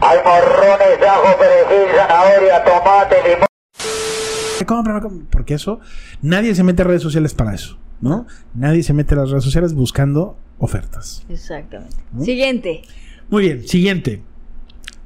Hay 0.00 0.18
morrones, 0.24 1.08
ajo, 1.08 1.38
perejil, 1.38 1.94
zanahoria, 1.96 2.64
tomate, 2.64 3.16
limón. 3.28 3.46
"Me 4.60 4.66
compra, 4.66 4.94
me 4.94 5.00
compra", 5.00 5.26
porque 5.30 5.54
eso 5.54 5.80
nadie 6.22 6.54
se 6.54 6.62
mete 6.62 6.82
a 6.82 6.84
redes 6.86 7.02
sociales 7.02 7.34
para 7.34 7.54
eso 7.54 7.78
¿no? 8.00 8.26
nadie 8.54 8.82
se 8.82 8.92
mete 8.92 9.14
a 9.14 9.18
las 9.18 9.30
redes 9.30 9.44
sociales 9.44 9.74
buscando 9.74 10.36
ofertas 10.58 11.24
Exactamente. 11.28 11.96
¿No? 12.12 12.24
Siguiente. 12.24 12.82
Muy 13.28 13.42
bien, 13.42 13.66
siguiente. 13.66 14.22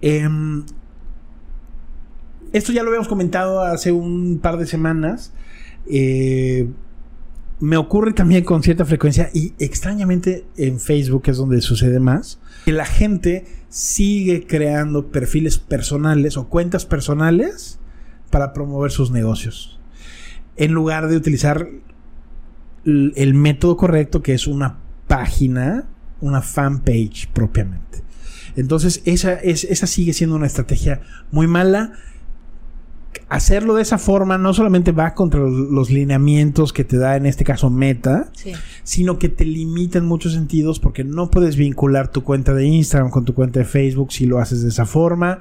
Em, 0.02 0.64
esto 2.52 2.72
ya 2.72 2.82
lo 2.82 2.88
habíamos 2.88 3.08
comentado 3.08 3.62
hace 3.62 3.92
un 3.92 4.38
par 4.42 4.56
de 4.58 4.66
semanas. 4.66 5.32
Eh, 5.90 6.68
me 7.60 7.76
ocurre 7.76 8.14
también 8.14 8.42
con 8.42 8.62
cierta 8.62 8.86
frecuencia 8.86 9.30
y 9.34 9.52
extrañamente 9.58 10.46
en 10.56 10.80
Facebook 10.80 11.24
es 11.26 11.36
donde 11.36 11.60
sucede 11.60 12.00
más, 12.00 12.40
que 12.64 12.72
la 12.72 12.86
gente 12.86 13.46
sigue 13.68 14.46
creando 14.46 15.08
perfiles 15.08 15.58
personales 15.58 16.38
o 16.38 16.48
cuentas 16.48 16.86
personales 16.86 17.78
para 18.30 18.54
promover 18.54 18.90
sus 18.90 19.10
negocios. 19.10 19.78
En 20.56 20.72
lugar 20.72 21.08
de 21.08 21.16
utilizar 21.16 21.68
el 22.84 23.34
método 23.34 23.76
correcto 23.76 24.22
que 24.22 24.32
es 24.32 24.46
una 24.46 24.78
página, 25.06 25.84
una 26.22 26.40
fanpage 26.40 27.28
propiamente. 27.28 28.02
Entonces 28.56 29.02
esa, 29.04 29.34
es, 29.34 29.64
esa 29.64 29.86
sigue 29.86 30.14
siendo 30.14 30.36
una 30.36 30.46
estrategia 30.46 31.02
muy 31.30 31.46
mala 31.46 31.92
hacerlo 33.30 33.74
de 33.74 33.82
esa 33.82 33.96
forma 33.96 34.36
no 34.38 34.52
solamente 34.52 34.90
va 34.92 35.14
contra 35.14 35.40
los, 35.40 35.88
lineamientos 35.90 36.72
que 36.72 36.84
te 36.84 36.98
da 36.98 37.16
en 37.16 37.26
este 37.26 37.44
caso 37.44 37.70
Meta, 37.70 38.28
Sí. 38.34 38.52
sino 38.82 39.18
que 39.18 39.28
te 39.28 39.44
limita 39.44 39.98
en 39.98 40.04
muchos 40.04 40.32
sentidos 40.32 40.80
porque 40.80 41.04
no 41.04 41.30
puedes 41.30 41.56
vincular 41.56 42.08
tu 42.08 42.24
cuenta 42.24 42.52
de 42.52 42.66
Instagram 42.66 43.10
con 43.10 43.24
tu 43.24 43.32
cuenta 43.32 43.60
de 43.60 43.64
Facebook 43.64 44.12
si 44.12 44.26
lo 44.26 44.40
haces 44.40 44.62
de 44.62 44.68
esa 44.68 44.84
forma. 44.84 45.38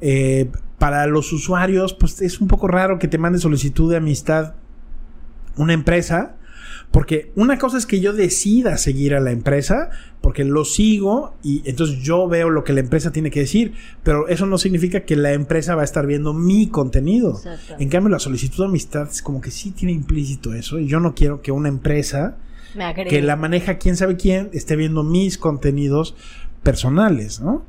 Eh, 0.00 0.50
para 0.78 1.06
los 1.06 1.32
usuarios, 1.32 1.92
pues 1.92 2.22
es 2.22 2.40
un 2.40 2.46
poco 2.46 2.68
raro 2.68 2.98
que 2.98 3.08
te 3.08 3.18
mande 3.18 3.38
solicitud 3.38 3.90
de 3.90 3.96
amistad 3.96 4.54
una 5.56 5.72
empresa. 5.72 6.36
Porque 6.94 7.32
una 7.34 7.58
cosa 7.58 7.76
es 7.76 7.86
que 7.86 7.98
yo 7.98 8.12
decida 8.12 8.78
seguir 8.78 9.16
a 9.16 9.20
la 9.20 9.32
empresa, 9.32 9.90
porque 10.20 10.44
lo 10.44 10.64
sigo 10.64 11.34
y 11.42 11.60
entonces 11.68 11.98
yo 12.04 12.28
veo 12.28 12.50
lo 12.50 12.62
que 12.62 12.72
la 12.72 12.78
empresa 12.78 13.10
tiene 13.10 13.32
que 13.32 13.40
decir, 13.40 13.74
pero 14.04 14.28
eso 14.28 14.46
no 14.46 14.58
significa 14.58 15.00
que 15.00 15.16
la 15.16 15.32
empresa 15.32 15.74
va 15.74 15.82
a 15.82 15.84
estar 15.84 16.06
viendo 16.06 16.32
mi 16.32 16.68
contenido. 16.68 17.32
Exacto. 17.32 17.74
En 17.80 17.88
cambio, 17.88 18.10
la 18.10 18.20
solicitud 18.20 18.58
de 18.58 18.68
amistad 18.68 19.08
es 19.10 19.22
como 19.22 19.40
que 19.40 19.50
sí 19.50 19.72
tiene 19.72 19.92
implícito 19.92 20.54
eso 20.54 20.78
y 20.78 20.86
yo 20.86 21.00
no 21.00 21.16
quiero 21.16 21.42
que 21.42 21.50
una 21.50 21.68
empresa 21.68 22.36
Me 22.76 22.94
que 22.94 23.22
la 23.22 23.34
maneja 23.34 23.78
quién 23.78 23.96
sabe 23.96 24.16
quién 24.16 24.50
esté 24.52 24.76
viendo 24.76 25.02
mis 25.02 25.36
contenidos 25.36 26.14
personales, 26.62 27.40
¿no? 27.40 27.66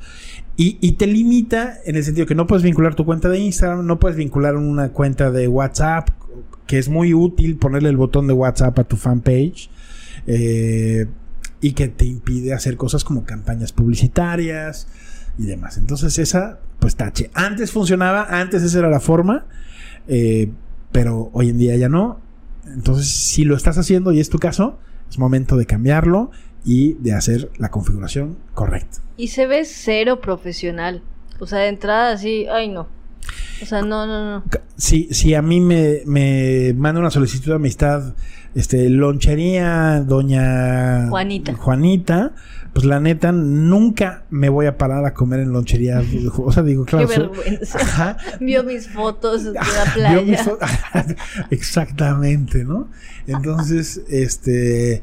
Y, 0.55 0.77
y 0.81 0.93
te 0.93 1.07
limita 1.07 1.79
en 1.83 1.95
el 1.95 2.03
sentido 2.03 2.27
que 2.27 2.35
no 2.35 2.45
puedes 2.45 2.61
vincular 2.61 2.93
tu 2.93 3.05
cuenta 3.05 3.27
de 3.29 3.39
Instagram, 3.39 3.87
no 3.87 3.99
puedes 3.99 4.17
vincular 4.17 4.55
una 4.55 4.89
cuenta 4.89 5.31
de 5.31 5.47
WhatsApp, 5.47 6.11
que 6.67 6.79
es 6.79 6.89
muy 6.89 7.13
útil 7.13 7.57
ponerle 7.57 7.89
el 7.89 7.97
botón 7.97 8.27
de 8.27 8.33
WhatsApp 8.33 8.79
a 8.79 8.83
tu 8.83 8.97
fanpage, 8.97 9.69
eh, 10.27 11.07
y 11.61 11.73
que 11.73 11.87
te 11.87 12.05
impide 12.05 12.53
hacer 12.53 12.77
cosas 12.77 13.03
como 13.03 13.25
campañas 13.25 13.71
publicitarias 13.71 14.87
y 15.37 15.45
demás. 15.45 15.77
Entonces 15.77 16.19
esa, 16.19 16.59
pues 16.79 16.95
tache. 16.95 17.31
Antes 17.33 17.71
funcionaba, 17.71 18.27
antes 18.29 18.63
esa 18.63 18.79
era 18.79 18.89
la 18.89 18.99
forma, 18.99 19.45
eh, 20.07 20.51
pero 20.91 21.29
hoy 21.33 21.49
en 21.49 21.57
día 21.57 21.75
ya 21.75 21.89
no. 21.89 22.19
Entonces, 22.67 23.09
si 23.09 23.45
lo 23.45 23.55
estás 23.55 23.77
haciendo 23.77 24.11
y 24.11 24.19
es 24.19 24.29
tu 24.29 24.39
caso, 24.39 24.79
es 25.09 25.19
momento 25.19 25.55
de 25.57 25.65
cambiarlo 25.65 26.31
y 26.63 26.93
de 26.95 27.13
hacer 27.13 27.51
la 27.57 27.69
configuración 27.69 28.37
correcta. 28.53 28.99
Y 29.17 29.27
se 29.27 29.45
ve 29.45 29.65
cero 29.65 30.19
profesional. 30.19 31.03
O 31.39 31.47
sea, 31.47 31.59
de 31.59 31.67
entrada 31.67 32.13
así, 32.13 32.47
ay 32.47 32.69
no. 32.69 32.87
O 33.61 33.65
sea, 33.65 33.81
no, 33.81 34.05
no, 34.05 34.39
no. 34.39 34.43
Si, 34.77 35.07
si 35.11 35.33
a 35.33 35.41
mí 35.41 35.59
me, 35.61 36.01
me 36.05 36.73
manda 36.77 36.99
una 36.99 37.11
solicitud 37.11 37.51
de 37.51 37.55
amistad, 37.55 38.13
este, 38.53 38.89
lonchería, 38.89 40.01
doña 40.05 41.07
Juanita. 41.09 41.53
Juanita, 41.55 42.33
pues 42.73 42.85
la 42.85 42.99
neta, 42.99 43.31
nunca 43.31 44.23
me 44.29 44.49
voy 44.49 44.65
a 44.65 44.77
parar 44.77 45.05
a 45.05 45.13
comer 45.13 45.39
en 45.41 45.51
lonchería. 45.51 46.01
o 46.37 46.51
sea, 46.51 46.63
digo, 46.63 46.85
claro. 46.85 47.07
Qué 47.07 47.19
vergüenza. 47.19 47.79
Ajá. 47.79 48.17
Vio 48.39 48.63
mis 48.63 48.87
fotos 48.89 49.43
de 49.43 49.53
la 49.53 49.61
Vio 50.11 50.23
mis 50.23 50.41
playa. 50.41 50.57
fo- 50.57 51.15
Exactamente, 51.49 52.63
¿no? 52.63 52.89
Entonces, 53.27 54.01
este 54.09 55.01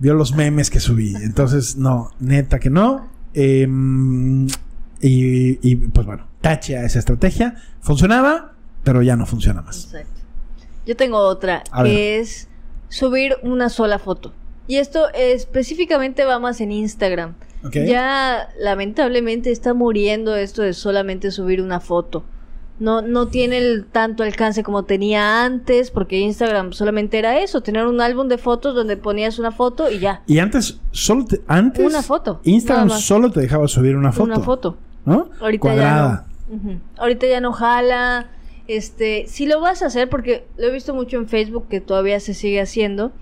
vio 0.00 0.14
los 0.14 0.34
memes 0.36 0.70
que 0.70 0.78
subí. 0.78 1.14
Entonces, 1.16 1.76
no, 1.76 2.10
neta 2.20 2.58
que 2.60 2.70
no. 2.70 3.08
Em, 3.34 4.46
y, 5.00 5.58
y, 5.68 5.76
pues 5.76 6.06
bueno, 6.06 6.27
tache 6.40 6.76
a 6.78 6.84
esa 6.84 6.98
estrategia. 6.98 7.56
Funcionaba, 7.80 8.52
pero 8.84 9.02
ya 9.02 9.16
no 9.16 9.26
funciona 9.26 9.62
más. 9.62 9.84
Exacto. 9.84 10.20
Yo 10.86 10.96
tengo 10.96 11.18
otra, 11.18 11.62
A 11.70 11.82
que 11.82 11.88
ver. 11.90 12.20
es 12.20 12.48
subir 12.88 13.36
una 13.42 13.68
sola 13.68 13.98
foto. 13.98 14.32
Y 14.66 14.76
esto 14.76 15.08
específicamente 15.14 16.24
va 16.24 16.38
más 16.38 16.60
en 16.60 16.72
Instagram. 16.72 17.34
Ya 17.72 18.48
lamentablemente 18.60 19.50
está 19.50 19.74
muriendo 19.74 20.36
esto 20.36 20.62
de 20.62 20.72
solamente 20.74 21.30
subir 21.30 21.60
una 21.60 21.80
foto. 21.80 22.22
No, 22.78 23.02
no 23.02 23.26
tiene 23.26 23.58
el 23.58 23.86
tanto 23.90 24.22
alcance 24.22 24.62
como 24.62 24.84
tenía 24.84 25.44
antes, 25.44 25.90
porque 25.90 26.20
Instagram 26.20 26.72
solamente 26.72 27.18
era 27.18 27.40
eso, 27.40 27.60
tener 27.60 27.86
un 27.86 28.00
álbum 28.00 28.28
de 28.28 28.38
fotos 28.38 28.76
donde 28.76 28.96
ponías 28.96 29.40
una 29.40 29.50
foto 29.50 29.90
y 29.90 29.98
ya. 29.98 30.22
Y 30.28 30.38
antes, 30.38 30.78
solo 30.92 31.24
te- 31.24 31.40
antes 31.48 31.84
Una 31.84 32.02
foto, 32.02 32.40
Instagram 32.44 32.90
solo 32.90 33.32
te 33.32 33.40
dejaba 33.40 33.66
subir 33.66 33.96
una 33.96 34.12
foto. 34.12 34.24
Una 34.24 34.38
foto. 34.40 34.76
¿No? 35.04 35.28
Ahorita 35.40 35.60
Cuadrada. 35.62 36.08
ya 36.08 36.22
no. 36.27 36.27
Ahorita 36.96 37.26
ya 37.26 37.40
no 37.40 37.52
jala. 37.52 38.30
Este, 38.66 39.24
si 39.28 39.46
lo 39.46 39.60
vas 39.60 39.82
a 39.82 39.86
hacer, 39.86 40.08
porque 40.10 40.44
lo 40.56 40.66
he 40.66 40.72
visto 40.72 40.94
mucho 40.94 41.16
en 41.16 41.26
Facebook 41.28 41.68
que 41.68 41.80
todavía 41.80 42.20
se 42.20 42.34
sigue 42.34 42.60
haciendo. 42.60 43.12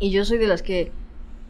Y 0.00 0.10
yo 0.10 0.24
soy 0.24 0.38
de 0.38 0.46
las 0.46 0.62
que, 0.62 0.90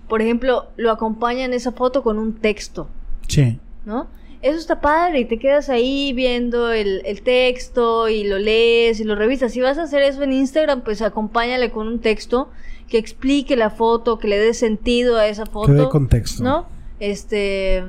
por 0.08 0.23
ejemplo, 0.23 0.66
lo 0.76 0.90
acompañan 0.90 1.52
esa 1.52 1.73
foto 1.73 2.02
con 2.02 2.18
un 2.18 2.35
texto, 2.35 2.88
Sí. 3.28 3.58
¿no? 3.85 4.08
Eso 4.40 4.58
está 4.58 4.80
padre 4.80 5.20
y 5.20 5.25
te 5.25 5.38
quedas 5.38 5.68
ahí 5.68 6.12
viendo 6.12 6.70
el, 6.73 7.02
el 7.04 7.23
texto 7.23 8.08
y 8.08 8.23
lo 8.25 8.38
lees 8.38 9.00
y 9.00 9.04
lo 9.04 9.16
revisas. 9.16 9.52
Si 9.52 9.61
vas 9.61 9.78
a 9.78 9.82
hacer 9.82 10.02
eso 10.02 10.23
en 10.23 10.32
Instagram, 10.32 10.82
pues 10.82 11.02
acompáñale 11.02 11.70
con 11.73 11.88
un 11.88 11.99
texto 12.00 12.49
que 12.88 12.99
explique 12.99 13.56
la 13.56 13.70
foto, 13.70 14.18
que 14.18 14.28
le 14.28 14.38
dé 14.38 14.54
sentido 14.54 15.16
a 15.18 15.26
esa 15.26 15.44
foto. 15.44 15.66
Que 15.66 15.73
dé 15.73 15.88
contexto. 15.88 16.42
¿no? 16.42 16.66
Este, 17.00 17.85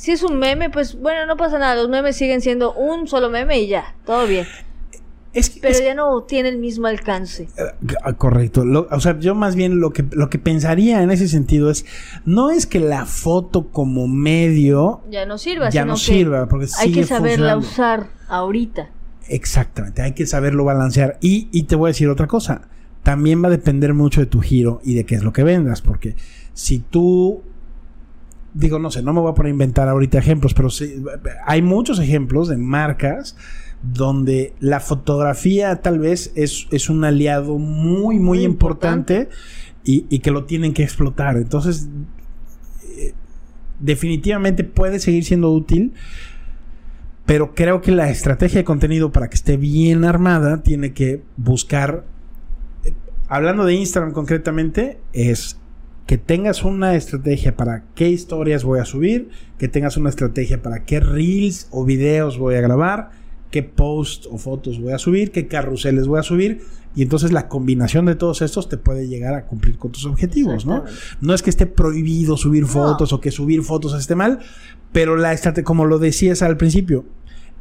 si 0.00 0.12
es 0.12 0.22
un 0.22 0.38
meme, 0.38 0.70
pues 0.70 0.98
bueno, 0.98 1.26
no 1.26 1.36
pasa 1.36 1.58
nada, 1.58 1.74
los 1.74 1.90
memes 1.90 2.16
siguen 2.16 2.40
siendo 2.40 2.72
un 2.72 3.06
solo 3.06 3.28
meme 3.28 3.60
y 3.60 3.68
ya, 3.68 3.94
todo 4.06 4.26
bien. 4.26 4.46
Es 5.34 5.50
que, 5.50 5.60
Pero 5.60 5.74
es- 5.74 5.84
ya 5.84 5.94
no 5.94 6.22
tiene 6.22 6.48
el 6.48 6.56
mismo 6.56 6.86
alcance. 6.86 7.48
Ah, 8.02 8.14
Correcto. 8.14 8.64
Lo- 8.64 8.88
o 8.90 8.98
sea, 8.98 9.18
yo 9.18 9.34
más 9.34 9.56
bien 9.56 9.78
lo 9.78 9.92
que, 9.92 10.04
lo 10.10 10.30
que 10.30 10.38
pensaría 10.38 11.02
en 11.02 11.10
ese 11.10 11.28
sentido 11.28 11.70
es, 11.70 11.84
no 12.24 12.50
es 12.50 12.64
que 12.66 12.80
la 12.80 13.04
foto 13.04 13.68
como 13.68 14.08
medio 14.08 15.02
Ya 15.10 15.26
no 15.26 15.36
sirva, 15.36 15.66
ya 15.66 15.82
sino 15.82 15.86
no 15.86 15.94
que 15.94 16.00
sirva, 16.00 16.48
porque 16.48 16.66
hay 16.78 16.92
que 16.92 17.04
saberla 17.04 17.58
usar 17.58 18.08
ahorita. 18.28 18.88
Exactamente, 19.28 20.00
hay 20.00 20.12
que 20.12 20.26
saberlo 20.26 20.64
balancear. 20.64 21.18
Y, 21.20 21.48
y 21.52 21.64
te 21.64 21.76
voy 21.76 21.88
a 21.88 21.90
decir 21.90 22.08
otra 22.08 22.26
cosa, 22.26 22.62
también 23.02 23.42
va 23.44 23.48
a 23.48 23.50
depender 23.50 23.92
mucho 23.92 24.20
de 24.22 24.26
tu 24.26 24.40
giro 24.40 24.80
y 24.82 24.94
de 24.94 25.04
qué 25.04 25.14
es 25.14 25.22
lo 25.22 25.32
que 25.34 25.44
vendas, 25.44 25.82
porque 25.82 26.16
si 26.54 26.78
tú, 26.80 27.42
digo, 28.54 28.78
no 28.78 28.90
sé, 28.90 29.02
no 29.02 29.12
me 29.12 29.20
voy 29.20 29.30
a 29.30 29.34
poner 29.34 29.50
a 29.50 29.52
inventar 29.52 29.88
ahorita 29.88 30.18
ejemplos, 30.18 30.54
pero 30.54 30.70
sí, 30.70 31.02
hay 31.46 31.62
muchos 31.62 31.98
ejemplos 31.98 32.48
de 32.48 32.56
marcas 32.56 33.36
donde 33.82 34.54
la 34.60 34.80
fotografía 34.80 35.80
tal 35.80 35.98
vez 35.98 36.32
es, 36.34 36.66
es 36.70 36.90
un 36.90 37.04
aliado 37.04 37.58
muy, 37.58 38.18
muy, 38.18 38.38
Muy 38.38 38.44
importante, 38.44 39.28
y, 39.84 40.06
y 40.08 40.18
que 40.20 40.30
lo 40.30 40.44
tienen 40.44 40.74
que 40.74 40.82
explotar. 40.82 41.36
Entonces, 41.36 41.88
eh, 42.98 43.14
definitivamente 43.78 44.64
puede 44.64 44.98
seguir 44.98 45.24
siendo 45.24 45.50
útil, 45.50 45.94
pero 47.26 47.54
creo 47.54 47.80
que 47.80 47.92
la 47.92 48.10
estrategia 48.10 48.58
de 48.58 48.64
contenido 48.64 49.12
para 49.12 49.28
que 49.28 49.36
esté 49.36 49.56
bien 49.56 50.04
armada 50.04 50.62
tiene 50.62 50.92
que 50.92 51.22
buscar, 51.36 52.04
eh, 52.84 52.92
hablando 53.28 53.64
de 53.64 53.74
Instagram 53.74 54.12
concretamente, 54.12 55.00
es 55.12 55.59
que 56.10 56.18
tengas 56.18 56.64
una 56.64 56.96
estrategia 56.96 57.56
para 57.56 57.84
qué 57.94 58.08
historias 58.08 58.64
voy 58.64 58.80
a 58.80 58.84
subir, 58.84 59.28
que 59.58 59.68
tengas 59.68 59.96
una 59.96 60.10
estrategia 60.10 60.60
para 60.60 60.82
qué 60.82 60.98
reels 60.98 61.68
o 61.70 61.84
videos 61.84 62.36
voy 62.36 62.56
a 62.56 62.60
grabar, 62.60 63.10
qué 63.52 63.62
posts 63.62 64.26
o 64.28 64.36
fotos 64.36 64.80
voy 64.80 64.92
a 64.92 64.98
subir, 64.98 65.30
qué 65.30 65.46
carruseles 65.46 66.08
voy 66.08 66.18
a 66.18 66.24
subir, 66.24 66.62
y 66.96 67.02
entonces 67.02 67.30
la 67.30 67.46
combinación 67.46 68.06
de 68.06 68.16
todos 68.16 68.42
estos 68.42 68.68
te 68.68 68.76
puede 68.76 69.06
llegar 69.06 69.34
a 69.34 69.46
cumplir 69.46 69.78
con 69.78 69.92
tus 69.92 70.04
objetivos, 70.04 70.66
¿no? 70.66 70.82
No 71.20 71.32
es 71.32 71.42
que 71.42 71.50
esté 71.50 71.66
prohibido 71.66 72.36
subir 72.36 72.66
fotos 72.66 73.12
o 73.12 73.20
que 73.20 73.30
subir 73.30 73.62
fotos 73.62 73.94
esté 73.94 74.16
mal, 74.16 74.40
pero 74.90 75.14
la 75.14 75.32
estrategia, 75.32 75.62
como 75.62 75.84
lo 75.84 76.00
decías 76.00 76.42
al 76.42 76.56
principio, 76.56 77.04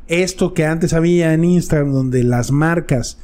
esto 0.07 0.55
que 0.55 0.65
antes 0.65 0.93
había 0.93 1.35
en 1.35 1.45
Instagram, 1.45 1.91
donde 1.91 2.23
las 2.23 2.49
marcas 2.49 3.19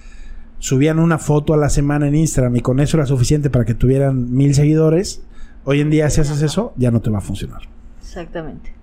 subían 0.60 1.00
una 1.00 1.18
foto 1.18 1.54
a 1.54 1.58
la 1.58 1.70
semana 1.70 2.08
en 2.08 2.16
Instagram 2.16 2.56
y 2.56 2.62
con 2.62 2.80
eso 2.80 2.98
era 2.98 3.06
suficiente 3.06 3.50
para 3.50 3.66
que 3.66 3.74
tuvieran 3.74 4.34
mil 4.34 4.56
seguidores, 4.56 5.22
hoy 5.64 5.82
en 5.82 5.90
día 5.90 6.10
si 6.10 6.22
haces 6.22 6.42
eso, 6.42 6.74
ya 6.78 6.92
no 6.92 7.02
te 7.02 7.10
va 7.10 7.20
a 7.20 7.22
funcionar. 7.22 7.62
Exactamente. 8.02 8.74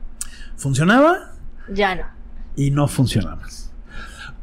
Funcionaba 0.57 1.33
Ya 1.73 1.95
no. 1.95 2.03
y 2.57 2.71
no 2.71 2.87
funciona 2.89 3.35
más. 3.37 3.73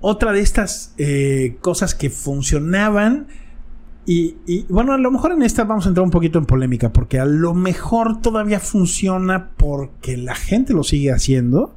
Otra 0.01 0.31
de 0.31 0.39
estas 0.41 0.93
eh, 0.97 1.57
cosas 1.61 1.93
que 1.95 2.09
funcionaban 2.09 3.27
Y, 4.05 4.37
y, 4.47 4.65
bueno, 4.69 4.93
a 4.93 4.97
lo 4.97 5.11
mejor 5.11 5.33
en 5.33 5.43
esta 5.43 5.65
vamos 5.65 5.85
a 5.85 5.89
entrar 5.89 6.03
un 6.03 6.09
poquito 6.09 6.39
en 6.39 6.45
polémica, 6.47 6.91
porque 6.91 7.19
a 7.19 7.25
lo 7.25 7.53
mejor 7.53 8.21
todavía 8.21 8.59
funciona 8.59 9.51
porque 9.55 10.17
la 10.17 10.33
gente 10.33 10.73
lo 10.73 10.83
sigue 10.83 11.11
haciendo. 11.11 11.75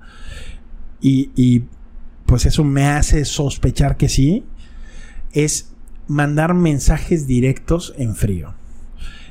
Y, 1.02 1.30
y 1.37 1.64
pues 2.25 2.47
eso 2.47 2.64
me 2.64 2.87
hace 2.87 3.26
sospechar 3.26 3.99
que 3.99 4.09
sí. 4.09 4.44
Es 5.33 5.73
mandar 6.07 6.55
mensajes 6.55 7.27
directos 7.27 7.95
en 7.97 8.15
frío. 8.15 8.55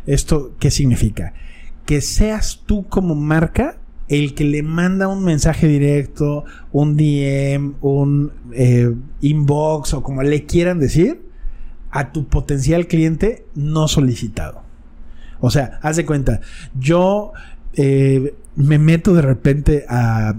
¿Esto 0.05 0.55
qué 0.59 0.71
significa? 0.71 1.33
Que 1.85 2.01
seas 2.01 2.63
tú 2.65 2.87
como 2.87 3.15
marca 3.15 3.77
el 4.07 4.35
que 4.35 4.43
le 4.43 4.61
manda 4.61 5.07
un 5.07 5.23
mensaje 5.23 5.67
directo, 5.67 6.43
un 6.73 6.97
DM, 6.97 7.75
un 7.81 8.33
eh, 8.51 8.93
inbox 9.21 9.93
o 9.93 10.03
como 10.03 10.21
le 10.21 10.45
quieran 10.45 10.79
decir 10.79 11.21
a 11.91 12.11
tu 12.11 12.27
potencial 12.27 12.87
cliente 12.87 13.45
no 13.55 13.87
solicitado. 13.87 14.63
O 15.39 15.49
sea, 15.49 15.79
haz 15.81 15.95
de 15.95 16.05
cuenta, 16.05 16.41
yo 16.77 17.31
eh, 17.73 18.35
me 18.55 18.77
meto 18.77 19.13
de 19.13 19.21
repente 19.21 19.85
a... 19.87 20.35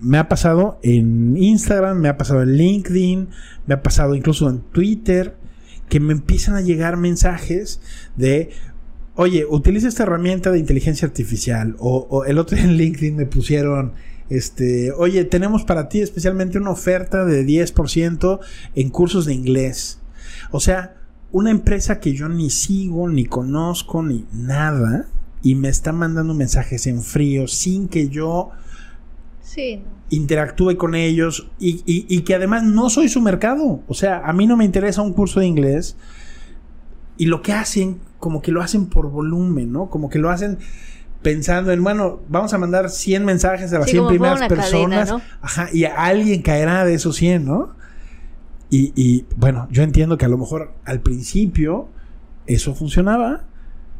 Me 0.00 0.18
ha 0.18 0.28
pasado 0.28 0.78
en 0.82 1.36
Instagram, 1.36 1.98
me 1.98 2.08
ha 2.08 2.16
pasado 2.16 2.42
en 2.42 2.56
LinkedIn, 2.56 3.28
me 3.66 3.74
ha 3.74 3.82
pasado 3.82 4.14
incluso 4.14 4.48
en 4.48 4.60
Twitter, 4.60 5.36
que 5.88 6.00
me 6.00 6.12
empiezan 6.12 6.54
a 6.54 6.60
llegar 6.60 6.96
mensajes 6.96 7.80
de, 8.16 8.50
oye, 9.14 9.44
utiliza 9.48 9.88
esta 9.88 10.04
herramienta 10.04 10.50
de 10.50 10.58
inteligencia 10.58 11.06
artificial. 11.06 11.76
O, 11.78 12.24
el 12.26 12.38
otro 12.38 12.56
en 12.58 12.76
LinkedIn 12.76 13.16
me 13.16 13.26
pusieron, 13.26 13.92
este, 14.28 14.92
oye, 14.92 15.24
tenemos 15.24 15.64
para 15.64 15.88
ti 15.88 16.00
especialmente 16.00 16.58
una 16.58 16.70
oferta 16.70 17.24
de 17.24 17.44
10% 17.44 18.40
en 18.74 18.90
cursos 18.90 19.26
de 19.26 19.34
inglés. 19.34 20.00
O 20.50 20.60
sea, 20.60 20.96
una 21.32 21.50
empresa 21.50 22.00
que 22.00 22.12
yo 22.14 22.28
ni 22.28 22.50
sigo, 22.50 23.08
ni 23.08 23.24
conozco, 23.24 24.02
ni 24.02 24.26
nada, 24.32 25.08
y 25.42 25.54
me 25.54 25.68
está 25.68 25.92
mandando 25.92 26.34
mensajes 26.34 26.86
en 26.86 27.02
frío 27.02 27.46
sin 27.48 27.88
que 27.88 28.08
yo 28.08 28.50
interactúe 30.10 30.76
con 30.76 30.94
ellos 30.94 31.50
y, 31.58 31.82
y, 31.86 32.20
que 32.22 32.34
además 32.34 32.62
no 32.62 32.90
soy 32.90 33.08
su 33.08 33.20
mercado. 33.20 33.82
O 33.86 33.94
sea, 33.94 34.22
a 34.24 34.32
mí 34.32 34.46
no 34.46 34.56
me 34.56 34.64
interesa 34.64 35.02
un 35.02 35.12
curso 35.12 35.40
de 35.40 35.46
inglés 35.46 35.96
y 37.16 37.26
lo 37.26 37.42
que 37.42 37.52
hacen, 37.52 38.00
como 38.18 38.40
que 38.40 38.52
lo 38.52 38.62
hacen 38.62 38.86
por 38.86 39.10
volumen, 39.10 39.72
¿no? 39.72 39.90
Como 39.90 40.08
que 40.08 40.18
lo 40.18 40.30
hacen 40.30 40.58
pensando 41.22 41.72
en, 41.72 41.82
bueno, 41.82 42.20
vamos 42.28 42.54
a 42.54 42.58
mandar 42.58 42.90
100 42.90 43.24
mensajes 43.24 43.72
a 43.72 43.80
las 43.80 43.90
100 43.90 44.06
primeras 44.06 44.48
personas. 44.48 45.12
Ajá, 45.42 45.68
y 45.72 45.84
alguien 45.84 46.42
caerá 46.42 46.84
de 46.84 46.94
esos 46.94 47.16
100, 47.16 47.44
¿no? 47.44 47.74
Y, 48.70 48.92
y, 48.94 49.26
bueno, 49.36 49.66
yo 49.70 49.82
entiendo 49.82 50.16
que 50.16 50.26
a 50.26 50.28
lo 50.28 50.38
mejor 50.38 50.74
al 50.84 51.00
principio 51.00 51.88
eso 52.46 52.74
funcionaba, 52.74 53.44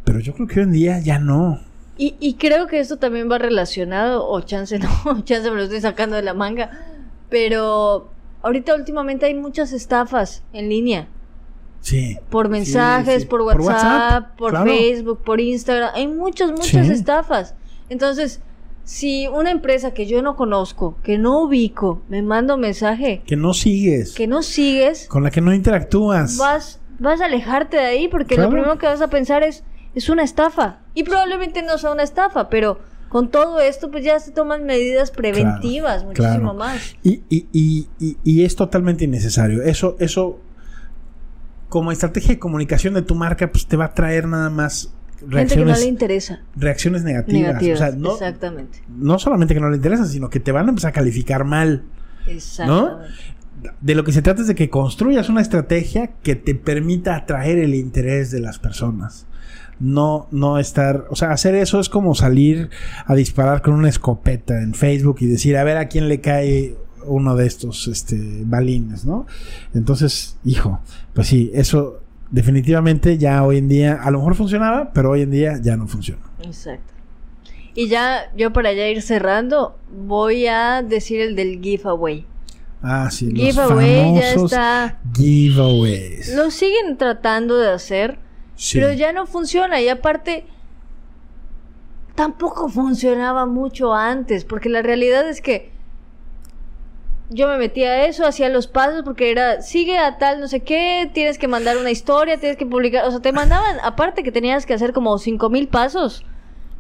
pero 0.04 0.20
yo 0.20 0.34
creo 0.34 0.46
que 0.46 0.60
hoy 0.60 0.64
en 0.64 0.72
día 0.72 1.00
ya 1.00 1.18
no. 1.18 1.60
Y, 1.98 2.14
y 2.20 2.34
creo 2.34 2.68
que 2.68 2.80
esto 2.80 2.96
también 2.96 3.30
va 3.30 3.38
relacionado, 3.38 4.26
o 4.26 4.40
chance 4.40 4.78
no, 4.78 5.20
chance 5.24 5.50
me 5.50 5.56
lo 5.56 5.64
estoy 5.64 5.80
sacando 5.80 6.16
de 6.16 6.22
la 6.22 6.32
manga, 6.32 6.70
pero 7.28 8.08
ahorita 8.42 8.74
últimamente 8.74 9.26
hay 9.26 9.34
muchas 9.34 9.72
estafas 9.72 10.42
en 10.52 10.68
línea. 10.68 11.08
Sí. 11.80 12.18
Por 12.30 12.48
mensajes, 12.48 13.24
Por, 13.24 13.42
WhatsApp, 13.42 14.36
por, 14.36 14.64
Facebook, 14.64 15.22
por 15.22 15.40
Instagram. 15.40 15.90
Hay 15.94 16.06
muchas, 16.06 16.50
muchas 16.50 16.88
estafas. 16.88 17.54
Entonces, 17.88 18.40
si 18.84 19.26
una 19.28 19.50
empresa 19.50 19.92
que 19.92 20.06
yo 20.06 20.22
no 20.22 20.34
conozco, 20.34 20.96
que 21.02 21.18
no 21.18 21.42
ubico, 21.42 22.02
me 22.08 22.22
manda 22.22 22.54
un 22.54 22.60
mensaje. 22.60 23.22
Que 23.26 23.36
no 23.36 23.54
sigues. 23.54 24.14
Que 24.14 24.26
no 24.26 24.42
sigues. 24.42 25.06
Con 25.08 25.22
la 25.22 25.30
que 25.30 25.40
no 25.40 25.52
interactúas. 25.54 26.36
Vas, 26.36 26.80
vas 26.98 27.20
a 27.20 27.26
alejarte 27.26 27.76
de 27.76 27.84
ahí 27.84 28.08
porque 28.08 28.36
lo 28.36 28.50
primero 28.50 28.78
que 28.78 28.86
vas 28.86 29.00
a 29.00 29.08
pensar 29.08 29.42
es, 29.42 29.62
es 29.98 30.08
una 30.08 30.22
estafa. 30.22 30.78
Y 30.94 31.04
probablemente 31.04 31.62
no 31.62 31.78
sea 31.78 31.92
una 31.92 32.02
estafa, 32.02 32.48
pero 32.48 32.78
con 33.08 33.30
todo 33.30 33.60
esto, 33.60 33.90
pues 33.90 34.04
ya 34.04 34.18
se 34.20 34.32
toman 34.32 34.64
medidas 34.64 35.10
preventivas 35.10 36.04
muchísimo 36.04 36.54
más. 36.54 36.96
Y, 37.02 37.22
y, 37.28 37.46
y, 37.52 38.16
y, 38.22 38.44
es 38.44 38.54
totalmente 38.54 39.04
innecesario. 39.04 39.62
Eso, 39.62 39.96
eso 39.98 40.40
como 41.68 41.90
estrategia 41.90 42.30
de 42.30 42.38
comunicación 42.38 42.94
de 42.94 43.02
tu 43.02 43.14
marca, 43.14 43.50
pues 43.50 43.66
te 43.66 43.76
va 43.76 43.86
a 43.86 43.94
traer 43.94 44.26
nada 44.26 44.50
más 44.50 44.92
reacciones. 45.20 45.52
Gente 45.52 45.64
que 45.64 45.72
no 45.72 45.78
le 45.78 45.86
interesa. 45.86 46.42
Reacciones 46.54 47.02
negativas. 47.02 47.96
no, 47.96 48.12
exactamente. 48.12 48.82
No 48.88 49.18
solamente 49.18 49.54
que 49.54 49.60
no 49.60 49.70
le 49.70 49.76
interesa, 49.76 50.06
sino 50.06 50.28
que 50.28 50.40
te 50.40 50.52
van 50.52 50.66
a 50.66 50.68
empezar 50.70 50.90
a 50.90 50.92
calificar 50.92 51.44
mal. 51.44 51.84
Exactamente. 52.26 53.08
De 53.80 53.94
lo 53.94 54.04
que 54.04 54.12
se 54.12 54.22
trata 54.22 54.42
es 54.42 54.48
de 54.48 54.54
que 54.54 54.70
construyas 54.70 55.28
una 55.28 55.40
estrategia 55.40 56.08
que 56.22 56.36
te 56.36 56.54
permita 56.54 57.16
atraer 57.16 57.58
el 57.58 57.74
interés 57.74 58.30
de 58.30 58.40
las 58.40 58.58
personas. 58.58 59.26
No, 59.80 60.26
no 60.32 60.58
estar, 60.58 61.06
o 61.10 61.16
sea, 61.16 61.30
hacer 61.30 61.54
eso 61.54 61.78
es 61.78 61.88
como 61.88 62.14
salir 62.14 62.68
a 63.06 63.14
disparar 63.14 63.62
con 63.62 63.74
una 63.74 63.88
escopeta 63.88 64.60
en 64.60 64.74
Facebook 64.74 65.18
y 65.20 65.26
decir, 65.26 65.56
a 65.56 65.64
ver 65.64 65.76
a 65.76 65.86
quién 65.86 66.08
le 66.08 66.20
cae 66.20 66.76
uno 67.06 67.36
de 67.36 67.46
estos 67.46 67.86
este, 67.86 68.42
balines, 68.44 69.04
¿no? 69.04 69.26
Entonces, 69.74 70.36
hijo, 70.44 70.80
pues 71.14 71.28
sí, 71.28 71.50
eso 71.54 72.00
definitivamente 72.30 73.18
ya 73.18 73.44
hoy 73.44 73.58
en 73.58 73.68
día, 73.68 73.94
a 74.02 74.10
lo 74.10 74.18
mejor 74.18 74.34
funcionaba, 74.34 74.92
pero 74.92 75.10
hoy 75.10 75.22
en 75.22 75.30
día 75.30 75.58
ya 75.62 75.76
no 75.76 75.86
funciona. 75.86 76.22
Exacto. 76.42 76.94
Y 77.74 77.88
ya 77.88 78.32
yo 78.36 78.52
para 78.52 78.72
ya 78.72 78.88
ir 78.88 79.02
cerrando, 79.02 79.78
voy 79.90 80.46
a 80.46 80.82
decir 80.82 81.20
el 81.20 81.36
del 81.36 81.60
giveaway. 81.60 82.26
Ah, 82.82 83.10
sí, 83.10 83.32
giveaway 83.34 84.14
los 84.14 84.20
ya 84.20 84.32
está. 84.32 85.00
Giveaways. 85.14 86.34
Lo 86.34 86.50
siguen 86.50 86.96
tratando 86.96 87.58
de 87.58 87.70
hacer, 87.70 88.18
pero 88.72 88.92
ya 88.92 89.12
no 89.12 89.26
funciona. 89.26 89.80
Y 89.80 89.88
aparte, 89.88 90.46
tampoco 92.14 92.68
funcionaba 92.68 93.46
mucho 93.46 93.94
antes, 93.94 94.44
porque 94.44 94.68
la 94.68 94.82
realidad 94.82 95.28
es 95.28 95.40
que 95.40 95.72
yo 97.30 97.48
me 97.48 97.58
metía 97.58 97.90
a 97.90 98.06
eso, 98.06 98.26
hacía 98.26 98.48
los 98.48 98.66
pasos 98.66 99.02
porque 99.04 99.30
era, 99.30 99.60
sigue 99.60 99.98
a 99.98 100.18
tal, 100.18 100.40
no 100.40 100.48
sé 100.48 100.60
qué, 100.60 101.10
tienes 101.12 101.38
que 101.38 101.46
mandar 101.46 101.76
una 101.76 101.90
historia, 101.90 102.38
tienes 102.38 102.56
que 102.56 102.66
publicar, 102.66 103.04
o 103.06 103.10
sea, 103.10 103.20
te 103.20 103.32
mandaban, 103.32 103.76
aparte 103.82 104.22
que 104.22 104.32
tenías 104.32 104.66
que 104.66 104.74
hacer 104.74 104.92
como 104.92 105.18
cinco 105.18 105.50
mil 105.50 105.68
pasos 105.68 106.24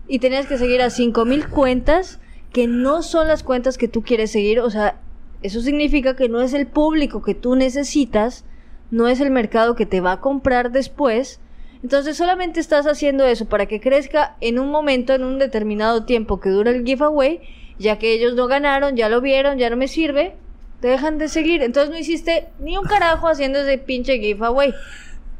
y 0.06 0.20
tenías 0.20 0.46
que 0.46 0.56
seguir 0.58 0.80
a 0.80 0.90
cinco 0.90 1.24
mil 1.24 1.48
cuentas 1.48 2.18
que 2.52 2.66
no 2.66 3.02
son 3.02 3.28
las 3.28 3.42
cuentas 3.42 3.76
que 3.76 3.88
tú 3.88 4.02
quieres 4.02 4.32
seguir, 4.32 4.60
o 4.60 4.70
sea, 4.70 5.00
eso 5.42 5.60
significa 5.60 6.16
que 6.16 6.28
no 6.28 6.40
es 6.40 6.52
el 6.54 6.66
público 6.66 7.22
que 7.22 7.34
tú 7.34 7.56
necesitas, 7.56 8.44
no 8.90 9.08
es 9.08 9.20
el 9.20 9.30
mercado 9.30 9.74
que 9.74 9.86
te 9.86 10.00
va 10.00 10.12
a 10.12 10.20
comprar 10.20 10.72
después, 10.72 11.40
entonces 11.82 12.16
solamente 12.16 12.58
estás 12.58 12.86
haciendo 12.86 13.24
eso 13.24 13.46
para 13.46 13.66
que 13.66 13.80
crezca 13.80 14.36
en 14.40 14.58
un 14.58 14.70
momento, 14.70 15.12
en 15.12 15.24
un 15.24 15.38
determinado 15.38 16.04
tiempo 16.04 16.40
que 16.40 16.50
dura 16.50 16.70
el 16.70 16.84
giveaway 16.84 17.40
ya 17.78 17.98
que 17.98 18.12
ellos 18.12 18.34
no 18.34 18.46
ganaron, 18.46 18.96
ya 18.96 19.08
lo 19.08 19.20
vieron, 19.20 19.58
ya 19.58 19.70
no 19.70 19.76
me 19.76 19.88
sirve, 19.88 20.34
te 20.80 20.88
dejan 20.88 21.18
de 21.18 21.28
seguir. 21.28 21.62
Entonces 21.62 21.90
no 21.90 21.98
hiciste 21.98 22.48
ni 22.60 22.76
un 22.76 22.84
carajo 22.84 23.28
haciendo 23.28 23.60
ese 23.60 23.78
pinche 23.78 24.18
giveaway. 24.18 24.74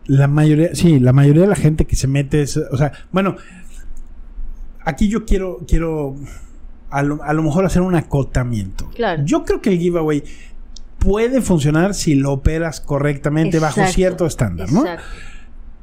La 0.06 0.28
mayoría, 0.28 0.74
sí, 0.74 1.00
la 1.00 1.12
mayoría 1.12 1.42
de 1.42 1.48
la 1.48 1.56
gente 1.56 1.84
que 1.84 1.96
se 1.96 2.06
mete, 2.06 2.42
es, 2.42 2.56
o 2.56 2.76
sea, 2.76 2.92
bueno, 3.12 3.36
aquí 4.84 5.08
yo 5.08 5.24
quiero, 5.26 5.64
quiero 5.68 6.16
a 6.90 7.02
lo, 7.02 7.22
a 7.22 7.32
lo 7.32 7.42
mejor 7.42 7.64
hacer 7.64 7.82
un 7.82 7.94
acotamiento. 7.94 8.88
Claro. 8.94 9.22
Yo 9.24 9.44
creo 9.44 9.60
que 9.60 9.70
el 9.70 9.78
giveaway 9.78 10.22
puede 10.98 11.40
funcionar 11.40 11.94
si 11.94 12.14
lo 12.14 12.32
operas 12.32 12.80
correctamente 12.80 13.58
bajo 13.58 13.84
cierto 13.86 14.26
estándar, 14.26 14.72
¿no? 14.72 14.80
Exacto. 14.80 15.04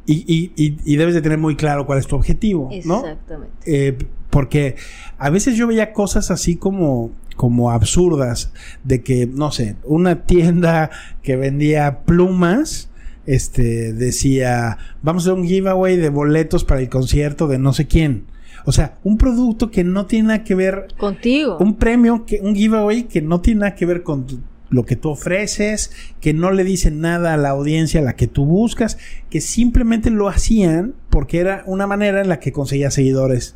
Y, 0.08 0.52
y, 0.56 0.78
y, 0.86 0.96
debes 0.98 1.16
de 1.16 1.22
tener 1.24 1.40
muy 1.40 1.56
claro 1.56 1.88
cuál 1.88 1.98
es 1.98 2.06
tu 2.06 2.16
objetivo, 2.16 2.70
¿no? 2.84 3.00
Exactamente. 3.00 3.56
Eh, 3.66 3.98
porque 4.30 4.76
a 5.18 5.32
veces 5.32 5.56
yo 5.56 5.66
veía 5.66 5.94
cosas 5.94 6.30
así 6.30 6.58
como, 6.58 7.10
como 7.36 7.72
absurdas, 7.72 8.52
de 8.84 9.02
que, 9.02 9.26
no 9.26 9.52
sé, 9.52 9.78
una 9.84 10.26
tienda 10.26 10.92
que 11.24 11.38
vendía 11.38 12.02
plumas, 12.06 12.90
este, 13.26 13.94
decía, 13.94 14.78
vamos 15.02 15.26
a 15.26 15.32
hacer 15.32 15.42
un 15.42 15.48
giveaway 15.48 15.98
de 15.98 16.10
boletos 16.10 16.66
para 16.66 16.82
el 16.82 16.90
concierto 16.90 17.48
de 17.48 17.58
no 17.58 17.74
sé 17.74 17.88
quién. 17.88 18.26
O 18.66 18.72
sea, 18.72 18.98
un 19.04 19.18
producto 19.18 19.72
que 19.72 19.84
no 19.84 20.06
tiene 20.06 20.30
nada 20.30 20.44
que 20.44 20.56
ver 20.56 20.88
contigo. 20.98 21.58
Un 21.60 21.76
premio, 21.76 22.26
que, 22.26 22.40
un 22.42 22.56
giveaway 22.56 23.04
que 23.04 23.22
no 23.22 23.42
tiene 23.42 23.62
nada 23.62 23.76
que 23.76 23.86
ver 23.86 24.04
con 24.04 24.26
lo 24.70 24.86
que 24.86 24.96
tú 24.96 25.10
ofreces, 25.10 25.92
que 26.20 26.34
no 26.34 26.52
le 26.52 26.64
dicen 26.64 27.00
nada 27.00 27.34
a 27.34 27.38
la 27.38 27.50
audiencia 27.50 28.02
a 28.02 28.04
la 28.04 28.16
que 28.16 28.28
tú 28.28 28.46
buscas, 28.46 28.98
que 29.30 29.40
simplemente 29.40 30.10
lo 30.10 30.28
hacían 30.28 30.96
porque 31.10 31.40
era 31.40 31.64
una 31.68 31.88
manera 31.88 32.22
en 32.22 32.28
la 32.28 32.40
que 32.40 32.52
conseguía 32.52 32.92
seguidores. 32.92 33.56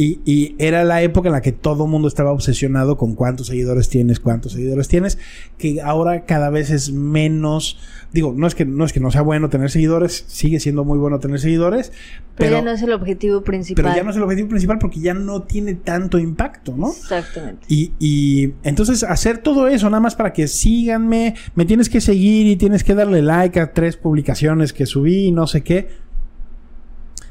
Y, 0.00 0.20
y 0.24 0.54
era 0.58 0.84
la 0.84 1.02
época 1.02 1.28
en 1.28 1.32
la 1.32 1.40
que 1.40 1.50
todo 1.50 1.84
el 1.84 1.90
mundo 1.90 2.06
estaba 2.06 2.30
obsesionado 2.30 2.96
con 2.96 3.16
cuántos 3.16 3.48
seguidores 3.48 3.88
tienes, 3.88 4.20
cuántos 4.20 4.52
seguidores 4.52 4.86
tienes, 4.86 5.18
que 5.58 5.82
ahora 5.82 6.24
cada 6.24 6.50
vez 6.50 6.70
es 6.70 6.92
menos. 6.92 7.80
Digo, 8.12 8.32
no 8.34 8.46
es 8.46 8.54
que 8.54 8.64
no 8.64 8.84
es 8.84 8.92
que 8.92 9.00
no 9.00 9.10
sea 9.10 9.22
bueno 9.22 9.50
tener 9.50 9.72
seguidores, 9.72 10.24
sigue 10.28 10.60
siendo 10.60 10.84
muy 10.84 10.98
bueno 10.98 11.18
tener 11.18 11.40
seguidores, 11.40 11.90
Pero, 11.90 12.28
pero, 12.36 12.56
ya 12.58 12.62
no 12.62 12.70
es 12.70 12.82
el 12.82 12.92
objetivo 12.92 13.42
principal. 13.42 13.84
pero 13.84 13.96
ya 13.96 14.04
no 14.04 14.10
es 14.10 14.16
el 14.16 14.22
objetivo 14.22 14.48
principal 14.48 14.78
porque 14.78 15.00
ya 15.00 15.14
no 15.14 15.42
tiene 15.42 15.74
tanto 15.74 16.20
impacto, 16.20 16.76
¿no? 16.76 16.90
Exactamente. 16.90 17.66
Y, 17.68 17.92
y 17.98 18.54
entonces 18.62 19.02
hacer 19.02 19.38
todo 19.38 19.66
eso 19.66 19.90
nada 19.90 20.00
más 20.00 20.14
para 20.14 20.32
que 20.32 20.46
síganme, 20.46 21.34
me 21.56 21.64
tienes 21.64 21.88
que 21.88 22.00
seguir 22.00 22.46
y 22.46 22.54
tienes 22.54 22.84
que 22.84 22.94
darle 22.94 23.20
like 23.20 23.58
a 23.58 23.72
tres 23.72 23.96
publicaciones 23.96 24.72
que 24.72 24.86
subí 24.86 25.26
y 25.26 25.32
no 25.32 25.48
sé 25.48 25.62
qué. 25.62 26.06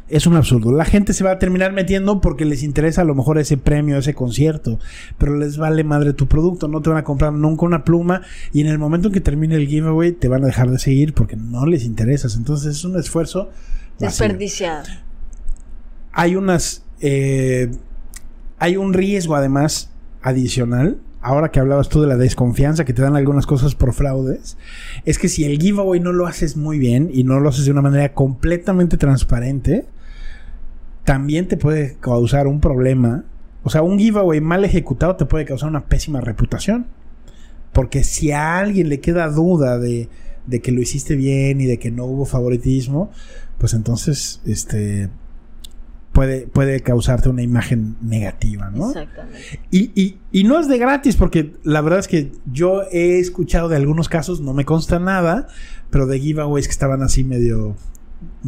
Es 0.10 0.26
un 0.26 0.38
absurdo. 0.38 0.72
La 0.72 0.86
gente 0.86 1.14
se 1.14 1.26
va 1.26 1.32
a 1.32 1.40
terminar 1.40 1.74
metiendo 1.74 2.22
porque 2.22 2.46
les 2.46 2.64
interesa 2.64 3.02
a 3.02 3.06
lo 3.06 3.14
mejor 3.14 3.40
ese 3.40 3.58
premio, 3.58 3.98
ese 3.98 4.14
concierto, 4.14 4.80
pero 5.18 5.36
les 5.36 5.58
vale 5.58 5.84
madre 5.84 6.14
tu 6.14 6.28
producto, 6.28 6.70
no 6.70 6.82
te 6.82 6.90
van 6.90 7.00
a 7.00 7.04
comprar 7.04 7.34
nunca 7.34 7.66
una 7.66 7.84
pluma 7.84 8.22
y 8.54 8.62
en 8.62 8.68
el 8.68 8.80
momento 8.80 9.10
en 9.10 9.14
que 9.14 9.20
termine 9.20 9.56
el 9.56 9.68
giveaway 9.68 10.14
te 10.14 10.30
van 10.30 10.44
a 10.44 10.48
dejar 10.48 10.72
de 10.72 10.80
seguir 10.80 11.14
porque 11.14 11.36
no 11.36 11.66
les 11.66 11.84
interesas. 11.84 12.38
Entonces 12.38 12.78
es 12.78 12.86
un 12.86 12.98
esfuerzo 12.98 13.50
vacío 14.00 14.28
Desperdiciado. 14.28 14.86
hay 16.14 16.36
unas 16.36 16.84
eh, 17.02 17.72
hay 18.60 18.78
un 18.78 18.94
riesgo 18.94 19.36
además 19.36 19.92
adicional 20.22 21.00
ahora 21.22 21.52
que 21.52 21.60
hablabas 21.60 21.90
tú 21.90 22.02
de 22.02 22.08
la 22.08 22.16
desconfianza 22.16 22.86
que 22.86 22.94
te 22.94 23.02
dan 23.02 23.16
algunas 23.16 23.46
cosas 23.46 23.76
por 23.76 23.94
fraudes 23.94 24.58
es 25.06 25.20
que 25.20 25.28
si 25.30 25.46
el 25.46 25.60
giveaway 25.60 26.00
no 26.00 26.14
lo 26.14 26.28
haces 26.28 26.58
muy 26.58 26.80
bien 26.80 27.10
y 27.12 27.24
no 27.24 27.40
lo 27.40 27.50
haces 27.50 27.66
de 27.66 27.72
una 27.72 27.82
manera 27.82 28.14
completamente 28.14 28.98
transparente 28.98 29.86
también 31.08 31.48
te 31.48 31.56
puede 31.56 31.96
causar 32.02 32.48
un 32.48 32.60
problema 32.60 33.24
o 33.64 33.70
sea 33.70 33.82
un 33.82 33.98
giveaway 33.98 34.42
mal 34.42 34.66
ejecutado 34.66 35.16
te 35.16 35.26
puede 35.26 35.46
causar 35.46 35.70
una 35.70 35.86
pésima 35.86 36.20
reputación 36.20 36.88
porque 37.78 38.04
si 38.04 38.32
a 38.32 38.58
alguien 38.58 38.90
le 38.90 39.00
queda 39.00 39.30
duda 39.30 39.78
de, 39.78 40.10
de 40.48 40.62
que 40.62 40.72
lo 40.72 40.82
hiciste 40.82 41.16
bien 41.16 41.62
y 41.62 41.66
de 41.66 41.78
que 41.78 41.92
no 41.92 42.06
hubo 42.06 42.26
favoritismo, 42.26 43.12
pues 43.60 43.76
entonces 43.76 44.42
este 44.46 45.10
puede, 46.12 46.48
puede 46.48 46.80
causarte 46.80 47.30
una 47.30 47.44
imagen 47.44 47.96
negativa, 48.02 48.72
¿no? 48.72 48.88
Exactamente. 48.88 49.60
Y, 49.70 49.92
y, 49.94 50.18
y 50.32 50.44
no 50.46 50.60
es 50.60 50.68
de 50.68 50.80
gratis, 50.80 51.16
porque 51.16 51.54
la 51.64 51.82
verdad 51.82 52.00
es 52.00 52.08
que 52.08 52.32
yo 52.52 52.82
he 52.92 53.20
escuchado 53.20 53.70
de 53.70 53.76
algunos 53.76 54.10
casos, 54.10 54.42
no 54.42 54.56
me 54.56 54.66
consta 54.66 54.98
nada, 54.98 55.48
pero 55.92 56.08
de 56.08 56.20
giveaways 56.20 56.68
que 56.68 56.72
estaban 56.72 57.04
así 57.04 57.24
medio 57.24 57.76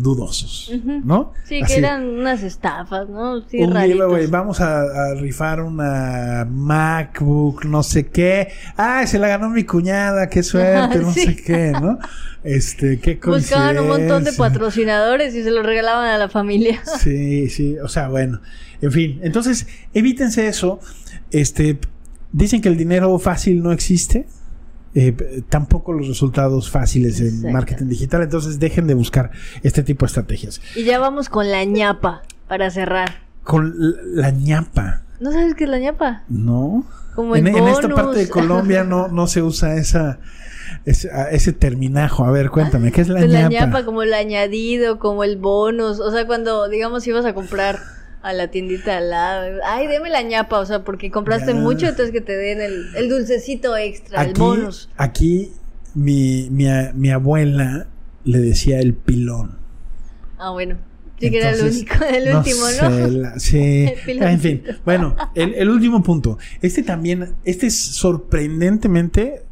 dudosos. 0.01 0.71
¿no? 1.03 1.33
Sí, 1.45 1.61
Así, 1.61 1.73
que 1.73 1.79
eran 1.79 2.07
unas 2.07 2.43
estafas, 2.43 3.07
¿no? 3.09 3.41
Sí, 3.49 3.57
un 3.63 3.73
raritos. 3.73 3.93
giveaway, 3.95 4.27
vamos 4.27 4.61
a, 4.61 4.81
a 4.81 5.13
rifar 5.15 5.61
una 5.61 6.45
MacBook, 6.49 7.65
no 7.65 7.83
sé 7.83 8.07
qué. 8.07 8.49
Ah, 8.77 9.05
se 9.07 9.19
la 9.19 9.27
ganó 9.27 9.49
mi 9.49 9.63
cuñada, 9.63 10.29
qué 10.29 10.43
suerte, 10.43 10.99
no 11.01 11.11
Sí. 11.13 11.25
sé 11.25 11.35
qué, 11.35 11.71
¿no? 11.71 11.99
Este, 12.43 12.99
qué 12.99 13.15
Buscaban 13.25 13.77
un 13.79 13.87
montón 13.87 14.23
de 14.23 14.31
patrocinadores 14.33 15.35
y 15.35 15.43
se 15.43 15.51
los 15.51 15.65
regalaban 15.65 16.07
a 16.07 16.17
la 16.17 16.29
familia. 16.29 16.81
Sí, 16.99 17.49
sí, 17.49 17.77
o 17.77 17.87
sea, 17.87 18.07
bueno, 18.09 18.39
en 18.81 18.91
fin, 18.91 19.19
entonces 19.23 19.67
evítense 19.93 20.47
eso. 20.47 20.79
Este, 21.31 21.77
dicen 22.31 22.61
que 22.61 22.69
el 22.69 22.77
dinero 22.77 23.17
fácil 23.19 23.61
no 23.61 23.71
existe. 23.71 24.27
Eh, 24.95 25.43
tampoco 25.49 25.93
los 25.93 26.07
resultados 26.07 26.69
fáciles 26.69 27.19
en 27.21 27.51
marketing 27.51 27.85
digital, 27.87 28.23
entonces 28.23 28.59
dejen 28.59 28.87
de 28.87 28.93
buscar 28.95 29.31
este 29.63 29.83
tipo 29.83 30.05
de 30.05 30.07
estrategias. 30.07 30.61
Y 30.75 30.83
ya 30.83 30.99
vamos 30.99 31.29
con 31.29 31.49
la 31.51 31.63
ñapa 31.63 32.23
para 32.47 32.69
cerrar. 32.71 33.21
Con 33.43 33.67
l- 33.79 33.95
la 34.21 34.31
ñapa, 34.31 35.03
¿No 35.19 35.31
sabes 35.31 35.53
qué 35.55 35.65
es 35.65 35.69
la 35.69 35.79
ñapa? 35.79 36.23
¿no? 36.29 36.85
Como 37.15 37.35
en, 37.35 37.47
el 37.47 37.57
en 37.57 37.67
esta 37.67 37.89
parte 37.89 38.19
de 38.19 38.29
Colombia 38.29 38.83
no, 38.85 39.09
no 39.09 39.27
se 39.27 39.41
usa 39.41 39.75
esa, 39.75 40.19
ese, 40.85 41.09
ese 41.31 41.51
terminajo. 41.51 42.23
A 42.23 42.31
ver, 42.31 42.49
cuéntame, 42.49 42.91
¿qué 42.93 43.01
es 43.01 43.09
la 43.09 43.19
Pues 43.19 43.31
la 43.31 43.49
ñapa, 43.49 43.83
como 43.83 44.01
el 44.03 44.13
añadido, 44.13 44.97
como 44.99 45.25
el 45.25 45.35
bonus. 45.37 45.99
O 45.99 46.11
sea, 46.11 46.25
cuando, 46.25 46.69
digamos, 46.69 47.05
ibas 47.07 47.25
a 47.25 47.33
comprar 47.33 47.79
a 48.21 48.33
la 48.33 48.49
tiendita 48.49 48.97
al 48.97 49.09
lado. 49.11 49.59
Ay, 49.65 49.87
deme 49.87 50.09
la 50.09 50.21
ñapa, 50.21 50.59
o 50.59 50.65
sea, 50.65 50.83
porque 50.83 51.09
compraste 51.11 51.53
Ya. 51.53 51.59
mucho, 51.59 51.87
entonces 51.87 52.11
que 52.11 52.21
te 52.21 52.35
den 52.35 52.61
el, 52.61 52.95
el 52.95 53.09
dulcecito 53.09 53.75
extra, 53.77 54.23
el 54.23 54.33
bonus. 54.33 54.89
aquí 54.97 55.51
mi, 55.95 56.49
mi, 56.51 56.65
mi 56.95 57.09
abuela 57.11 57.87
le 58.25 58.39
decía 58.39 58.79
el 58.79 58.93
pilón. 58.93 59.57
Ah, 60.37 60.51
bueno. 60.51 60.77
Sí, 61.19 61.29
que 61.31 61.37
era 61.37 61.49
el 61.51 61.61
único, 61.65 61.95
el 62.05 62.33
último, 62.35 62.61
¿no? 62.81 62.89
sé, 63.05 63.11
la- 63.11 63.39
sí. 63.39 63.57
El 64.07 64.23
en 64.23 64.39
fin. 64.39 64.63
Bueno, 64.85 65.17
el, 65.35 65.53
el 65.55 65.69
último 65.69 66.01
punto. 66.01 66.37
Este 66.61 66.81
también, 66.81 67.35
este 67.43 67.67
es 67.67 67.77
sorprendentemente 67.77 69.43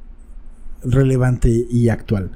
relevante 0.82 1.50
y 1.70 1.90
actual. 1.90 2.32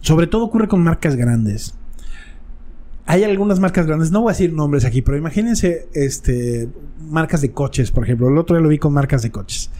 Sobre 0.00 0.26
todo 0.26 0.44
ocurre 0.44 0.66
con 0.66 0.82
marcas 0.82 1.14
grandes. 1.14 1.74
Hay 3.06 3.22
algunas 3.22 3.60
marcas 3.60 3.86
grandes, 3.86 4.10
no 4.10 4.22
voy 4.22 4.30
a 4.30 4.32
decir 4.32 4.52
nombres 4.52 4.84
aquí, 4.84 5.00
pero 5.00 5.16
imagínense 5.16 5.88
este, 5.94 6.68
marcas 7.08 7.40
de 7.40 7.52
coches, 7.52 7.92
por 7.92 8.04
ejemplo. 8.04 8.28
El 8.28 8.36
otro 8.36 8.56
día 8.56 8.62
lo 8.62 8.68
vi 8.68 8.78
con 8.78 8.92
marcas 8.92 9.22
de 9.22 9.30
coches. 9.30 9.70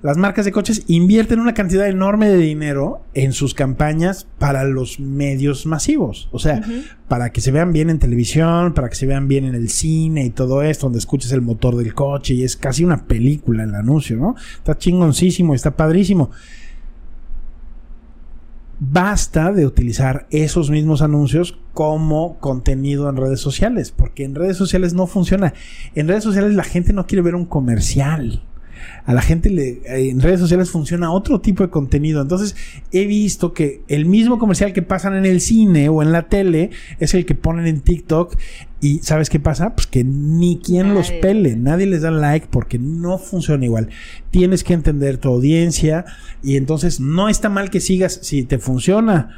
Las 0.00 0.16
marcas 0.16 0.44
de 0.44 0.52
coches 0.52 0.84
invierten 0.86 1.40
una 1.40 1.54
cantidad 1.54 1.88
enorme 1.88 2.28
de 2.28 2.36
dinero 2.36 3.02
en 3.14 3.32
sus 3.32 3.52
campañas 3.52 4.28
para 4.38 4.62
los 4.62 5.00
medios 5.00 5.66
masivos. 5.66 6.28
O 6.30 6.38
sea, 6.38 6.62
para 7.08 7.32
que 7.32 7.40
se 7.40 7.50
vean 7.50 7.72
bien 7.72 7.90
en 7.90 7.98
televisión, 7.98 8.74
para 8.74 8.88
que 8.88 8.94
se 8.94 9.06
vean 9.06 9.26
bien 9.26 9.44
en 9.44 9.56
el 9.56 9.70
cine 9.70 10.24
y 10.24 10.30
todo 10.30 10.62
esto, 10.62 10.86
donde 10.86 11.00
escuches 11.00 11.32
el 11.32 11.42
motor 11.42 11.74
del 11.74 11.94
coche 11.94 12.34
y 12.34 12.44
es 12.44 12.56
casi 12.56 12.84
una 12.84 13.06
película 13.06 13.64
el 13.64 13.74
anuncio, 13.74 14.16
¿no? 14.16 14.36
Está 14.58 14.78
chingoncísimo, 14.78 15.52
está 15.52 15.72
padrísimo. 15.72 16.30
Basta 18.80 19.52
de 19.52 19.66
utilizar 19.66 20.28
esos 20.30 20.70
mismos 20.70 21.02
anuncios 21.02 21.58
como 21.74 22.38
contenido 22.38 23.08
en 23.08 23.16
redes 23.16 23.40
sociales, 23.40 23.90
porque 23.90 24.24
en 24.24 24.36
redes 24.36 24.56
sociales 24.56 24.94
no 24.94 25.08
funciona. 25.08 25.52
En 25.96 26.06
redes 26.06 26.22
sociales 26.22 26.54
la 26.54 26.62
gente 26.62 26.92
no 26.92 27.06
quiere 27.06 27.22
ver 27.22 27.34
un 27.34 27.44
comercial. 27.44 28.42
A 29.04 29.14
la 29.14 29.22
gente 29.22 29.50
le, 29.50 29.80
en 29.86 30.20
redes 30.20 30.40
sociales 30.40 30.70
funciona 30.70 31.12
otro 31.12 31.40
tipo 31.40 31.62
de 31.62 31.70
contenido. 31.70 32.22
Entonces 32.22 32.56
he 32.92 33.06
visto 33.06 33.52
que 33.52 33.82
el 33.88 34.06
mismo 34.06 34.38
comercial 34.38 34.72
que 34.72 34.82
pasan 34.82 35.14
en 35.16 35.26
el 35.26 35.40
cine 35.40 35.88
o 35.88 36.02
en 36.02 36.12
la 36.12 36.28
tele 36.28 36.70
es 36.98 37.14
el 37.14 37.26
que 37.26 37.34
ponen 37.34 37.66
en 37.66 37.80
TikTok. 37.80 38.36
Y 38.80 39.00
¿sabes 39.00 39.28
qué 39.28 39.40
pasa? 39.40 39.74
Pues 39.74 39.86
que 39.86 40.04
ni 40.04 40.58
quien 40.58 40.94
los 40.94 41.10
pele, 41.10 41.56
nadie 41.56 41.86
les 41.86 42.02
da 42.02 42.10
like 42.10 42.48
porque 42.50 42.78
no 42.78 43.18
funciona 43.18 43.64
igual. 43.64 43.88
Tienes 44.30 44.62
que 44.62 44.74
entender 44.74 45.18
tu 45.18 45.28
audiencia 45.28 46.04
y 46.42 46.56
entonces 46.56 47.00
no 47.00 47.28
está 47.28 47.48
mal 47.48 47.70
que 47.70 47.80
sigas 47.80 48.20
si 48.22 48.44
te 48.44 48.58
funciona 48.58 49.30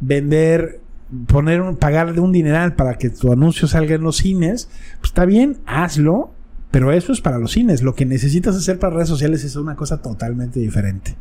vender 0.00 0.80
poner 1.26 1.60
un, 1.60 1.76
pagar 1.76 2.14
de 2.14 2.20
un 2.20 2.32
dineral 2.32 2.74
para 2.74 2.94
que 2.94 3.10
tu 3.10 3.32
anuncio 3.32 3.68
salga 3.68 3.94
en 3.94 4.02
los 4.02 4.16
cines, 4.16 4.68
pues 5.00 5.10
está 5.10 5.24
bien, 5.24 5.58
hazlo, 5.66 6.33
pero 6.74 6.90
eso 6.90 7.12
es 7.12 7.20
para 7.20 7.38
los 7.38 7.52
cines. 7.52 7.82
Lo 7.82 7.94
que 7.94 8.04
necesitas 8.04 8.56
hacer 8.56 8.80
para 8.80 8.96
redes 8.96 9.08
sociales 9.08 9.44
es 9.44 9.54
una 9.54 9.76
cosa 9.76 10.02
totalmente 10.02 10.58
diferente. 10.58 11.14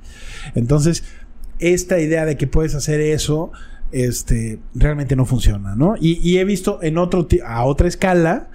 Entonces, 0.56 1.04
esta 1.60 2.00
idea 2.00 2.26
de 2.26 2.38
que 2.38 2.48
puedes 2.48 2.74
hacer 2.74 3.00
eso, 3.00 3.52
este, 3.92 4.58
realmente 4.74 5.16
no 5.16 5.28
funciona, 5.28 5.76
¿no? 5.76 5.94
Y, 6.02 6.20
y 6.28 6.40
he 6.40 6.44
visto 6.44 6.80
en 6.82 6.98
otro, 6.98 7.28
a 7.46 7.66
otra 7.66 7.88
escala, 7.88 8.48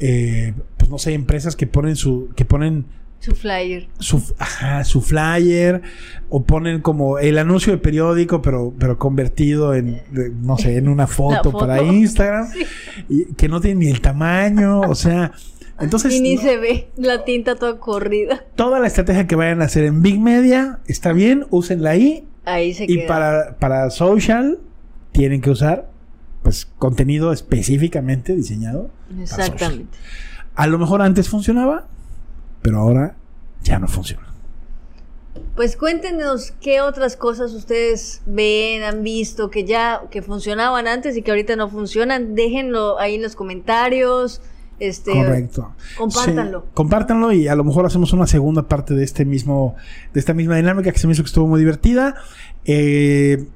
eh, 0.00 0.54
pues 0.78 0.90
no 0.90 0.98
sé, 0.98 1.12
empresas 1.14 1.54
que 1.54 1.68
ponen 1.68 1.94
su, 1.94 2.30
que 2.34 2.44
ponen 2.44 2.86
Su 3.20 3.36
flyer. 3.36 3.88
su, 4.00 4.20
ajá, 4.36 4.82
su 4.82 5.00
flyer 5.00 5.80
o 6.28 6.42
ponen 6.42 6.80
como 6.80 7.20
el 7.20 7.38
anuncio 7.38 7.72
de 7.72 7.78
periódico 7.78 8.42
pero 8.42 8.74
pero 8.76 8.98
convertido 8.98 9.76
en 9.76 10.02
no 10.42 10.58
sé 10.58 10.76
en 10.76 10.88
una 10.88 11.06
foto, 11.18 11.52
foto. 11.52 11.58
para 11.58 11.84
Instagram 11.84 12.48
y 13.08 13.26
que 13.34 13.48
no 13.48 13.60
tiene 13.60 13.84
ni 13.84 13.90
el 13.92 14.00
tamaño 14.00 14.80
o 14.80 14.96
sea 14.96 15.30
entonces 15.80 16.12
y 16.14 16.20
ni 16.20 16.34
no- 16.36 16.42
se 16.42 16.56
ve 16.58 16.90
la 16.96 17.24
tinta 17.24 17.56
toda 17.56 17.78
corrida. 17.78 18.44
toda 18.56 18.78
la 18.80 18.86
estrategia 18.86 19.26
que 19.26 19.36
vayan 19.36 19.62
a 19.62 19.66
hacer 19.66 19.84
en 19.84 20.02
Big 20.02 20.20
Media 20.20 20.80
está 20.86 21.12
bien 21.12 21.46
úsenla 21.50 21.90
ahí 21.90 22.26
Ahí 22.44 22.74
se 22.74 22.84
y 22.84 22.98
queda. 22.98 23.06
para 23.08 23.56
para 23.58 23.90
social 23.90 24.58
tienen 25.12 25.40
que 25.40 25.50
usar 25.50 25.88
pues 26.42 26.66
contenido 26.78 27.32
específicamente 27.32 28.34
diseñado. 28.34 28.90
Exactamente. 29.20 29.96
a 30.56 30.66
lo 30.66 30.78
mejor 30.78 31.02
antes 31.02 31.28
funcionaba 31.28 31.86
pero 32.62 32.78
ahora 32.78 33.16
ya 33.62 33.78
no 33.78 33.86
funciona 33.88 34.26
Pues 35.56 35.76
cuéntenos 35.76 36.52
qué 36.60 36.80
otras 36.80 37.16
cosas 37.16 37.52
ustedes 37.52 38.22
ven, 38.26 38.82
han 38.82 39.02
visto, 39.02 39.50
que 39.50 39.64
ya 39.64 40.02
que 40.10 40.20
funcionaban 40.22 40.86
antes 40.86 41.16
y 41.16 41.22
que 41.22 41.30
ahorita 41.30 41.56
no 41.56 41.68
funcionan. 41.68 42.34
Déjenlo 42.34 42.98
ahí 42.98 43.14
en 43.16 43.22
los 43.22 43.34
comentarios. 43.34 44.40
Este, 44.82 45.12
Correcto. 45.12 45.74
compártanlo. 45.96 46.60
Sí, 46.60 46.66
compártanlo 46.74 47.32
y 47.32 47.46
a 47.46 47.54
lo 47.54 47.62
mejor 47.62 47.86
hacemos 47.86 48.12
una 48.12 48.26
segunda 48.26 48.66
parte 48.66 48.94
de 48.94 49.04
este 49.04 49.24
mismo, 49.24 49.76
de 50.12 50.18
esta 50.20 50.34
misma 50.34 50.56
dinámica 50.56 50.90
que 50.90 50.98
se 50.98 51.06
me 51.06 51.12
hizo 51.12 51.22
que 51.22 51.28
estuvo 51.28 51.46
muy 51.46 51.60
divertida. 51.60 52.16
Eh, 52.64 53.46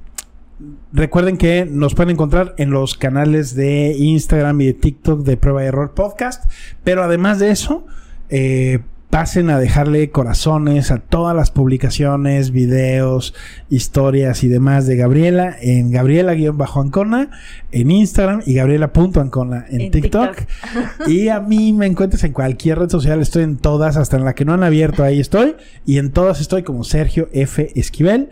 Recuerden 0.92 1.36
que 1.36 1.66
nos 1.66 1.94
pueden 1.94 2.10
encontrar 2.14 2.54
en 2.56 2.70
los 2.70 2.96
canales 2.96 3.54
de 3.54 3.94
Instagram 3.98 4.58
y 4.62 4.66
de 4.66 4.72
TikTok 4.72 5.20
de 5.20 5.36
Prueba 5.36 5.62
y 5.62 5.66
Error 5.66 5.92
Podcast. 5.92 6.50
Pero 6.82 7.02
además 7.02 7.38
de 7.38 7.50
eso, 7.50 7.84
eh, 8.30 8.80
pasen 9.16 9.48
a 9.48 9.59
dejarle 9.59 10.11
corazones 10.11 10.90
a 10.90 10.98
todas 10.98 11.35
las 11.35 11.50
publicaciones, 11.50 12.50
videos, 12.50 13.33
historias 13.70 14.44
y 14.44 14.48
demás 14.48 14.87
de 14.87 14.96
Gabriela 14.96 15.57
en 15.59 15.90
Gabriela-Ancona 15.90 17.31
en 17.72 17.90
Instagram 17.90 18.42
y 18.44 18.52
Gabriela.ancona 18.52 19.64
en, 19.70 19.81
En 19.81 19.90
TikTok. 19.90 20.42
y 21.07 21.29
a 21.29 21.40
mí 21.40 21.72
me 21.72 21.87
encuentras 21.87 22.24
en 22.24 22.33
cualquier 22.33 22.79
red 22.79 22.90
social, 22.90 23.22
estoy 23.22 23.44
en 23.44 23.57
todas, 23.57 23.96
hasta 23.96 24.18
en 24.18 24.26
la 24.26 24.35
que 24.35 24.44
no 24.44 24.52
han 24.52 24.62
abierto, 24.62 25.02
ahí 25.02 25.18
estoy. 25.18 25.57
Y 25.87 25.96
en 25.96 26.12
todas 26.12 26.42
estoy 26.42 26.62
como 26.62 26.85
Sergio 26.85 27.31
F. 27.33 27.72
Esquivel. 27.74 28.29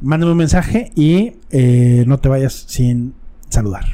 Mándame 0.00 0.30
un 0.30 0.38
mensaje 0.38 0.92
y 0.94 1.32
eh, 1.50 2.04
no 2.06 2.20
te 2.20 2.28
vayas 2.28 2.52
sin 2.68 3.12
saludar. 3.48 3.86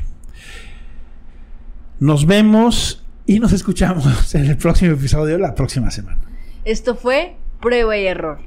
Nos 2.01 2.27
vemos 2.27 3.03
y 3.25 3.41
nos 3.41 3.55
escuchamos 3.55 4.35
en 4.35 4.45
el 4.45 4.59
próximo 4.59 4.93
episodio 4.93 5.39
la 5.39 5.55
próxima 5.55 5.91
semana. 5.91 6.34
Esto 6.65 6.95
fue 6.95 7.37
Prueba 7.61 7.97
y 7.99 8.07
Error. 8.07 8.39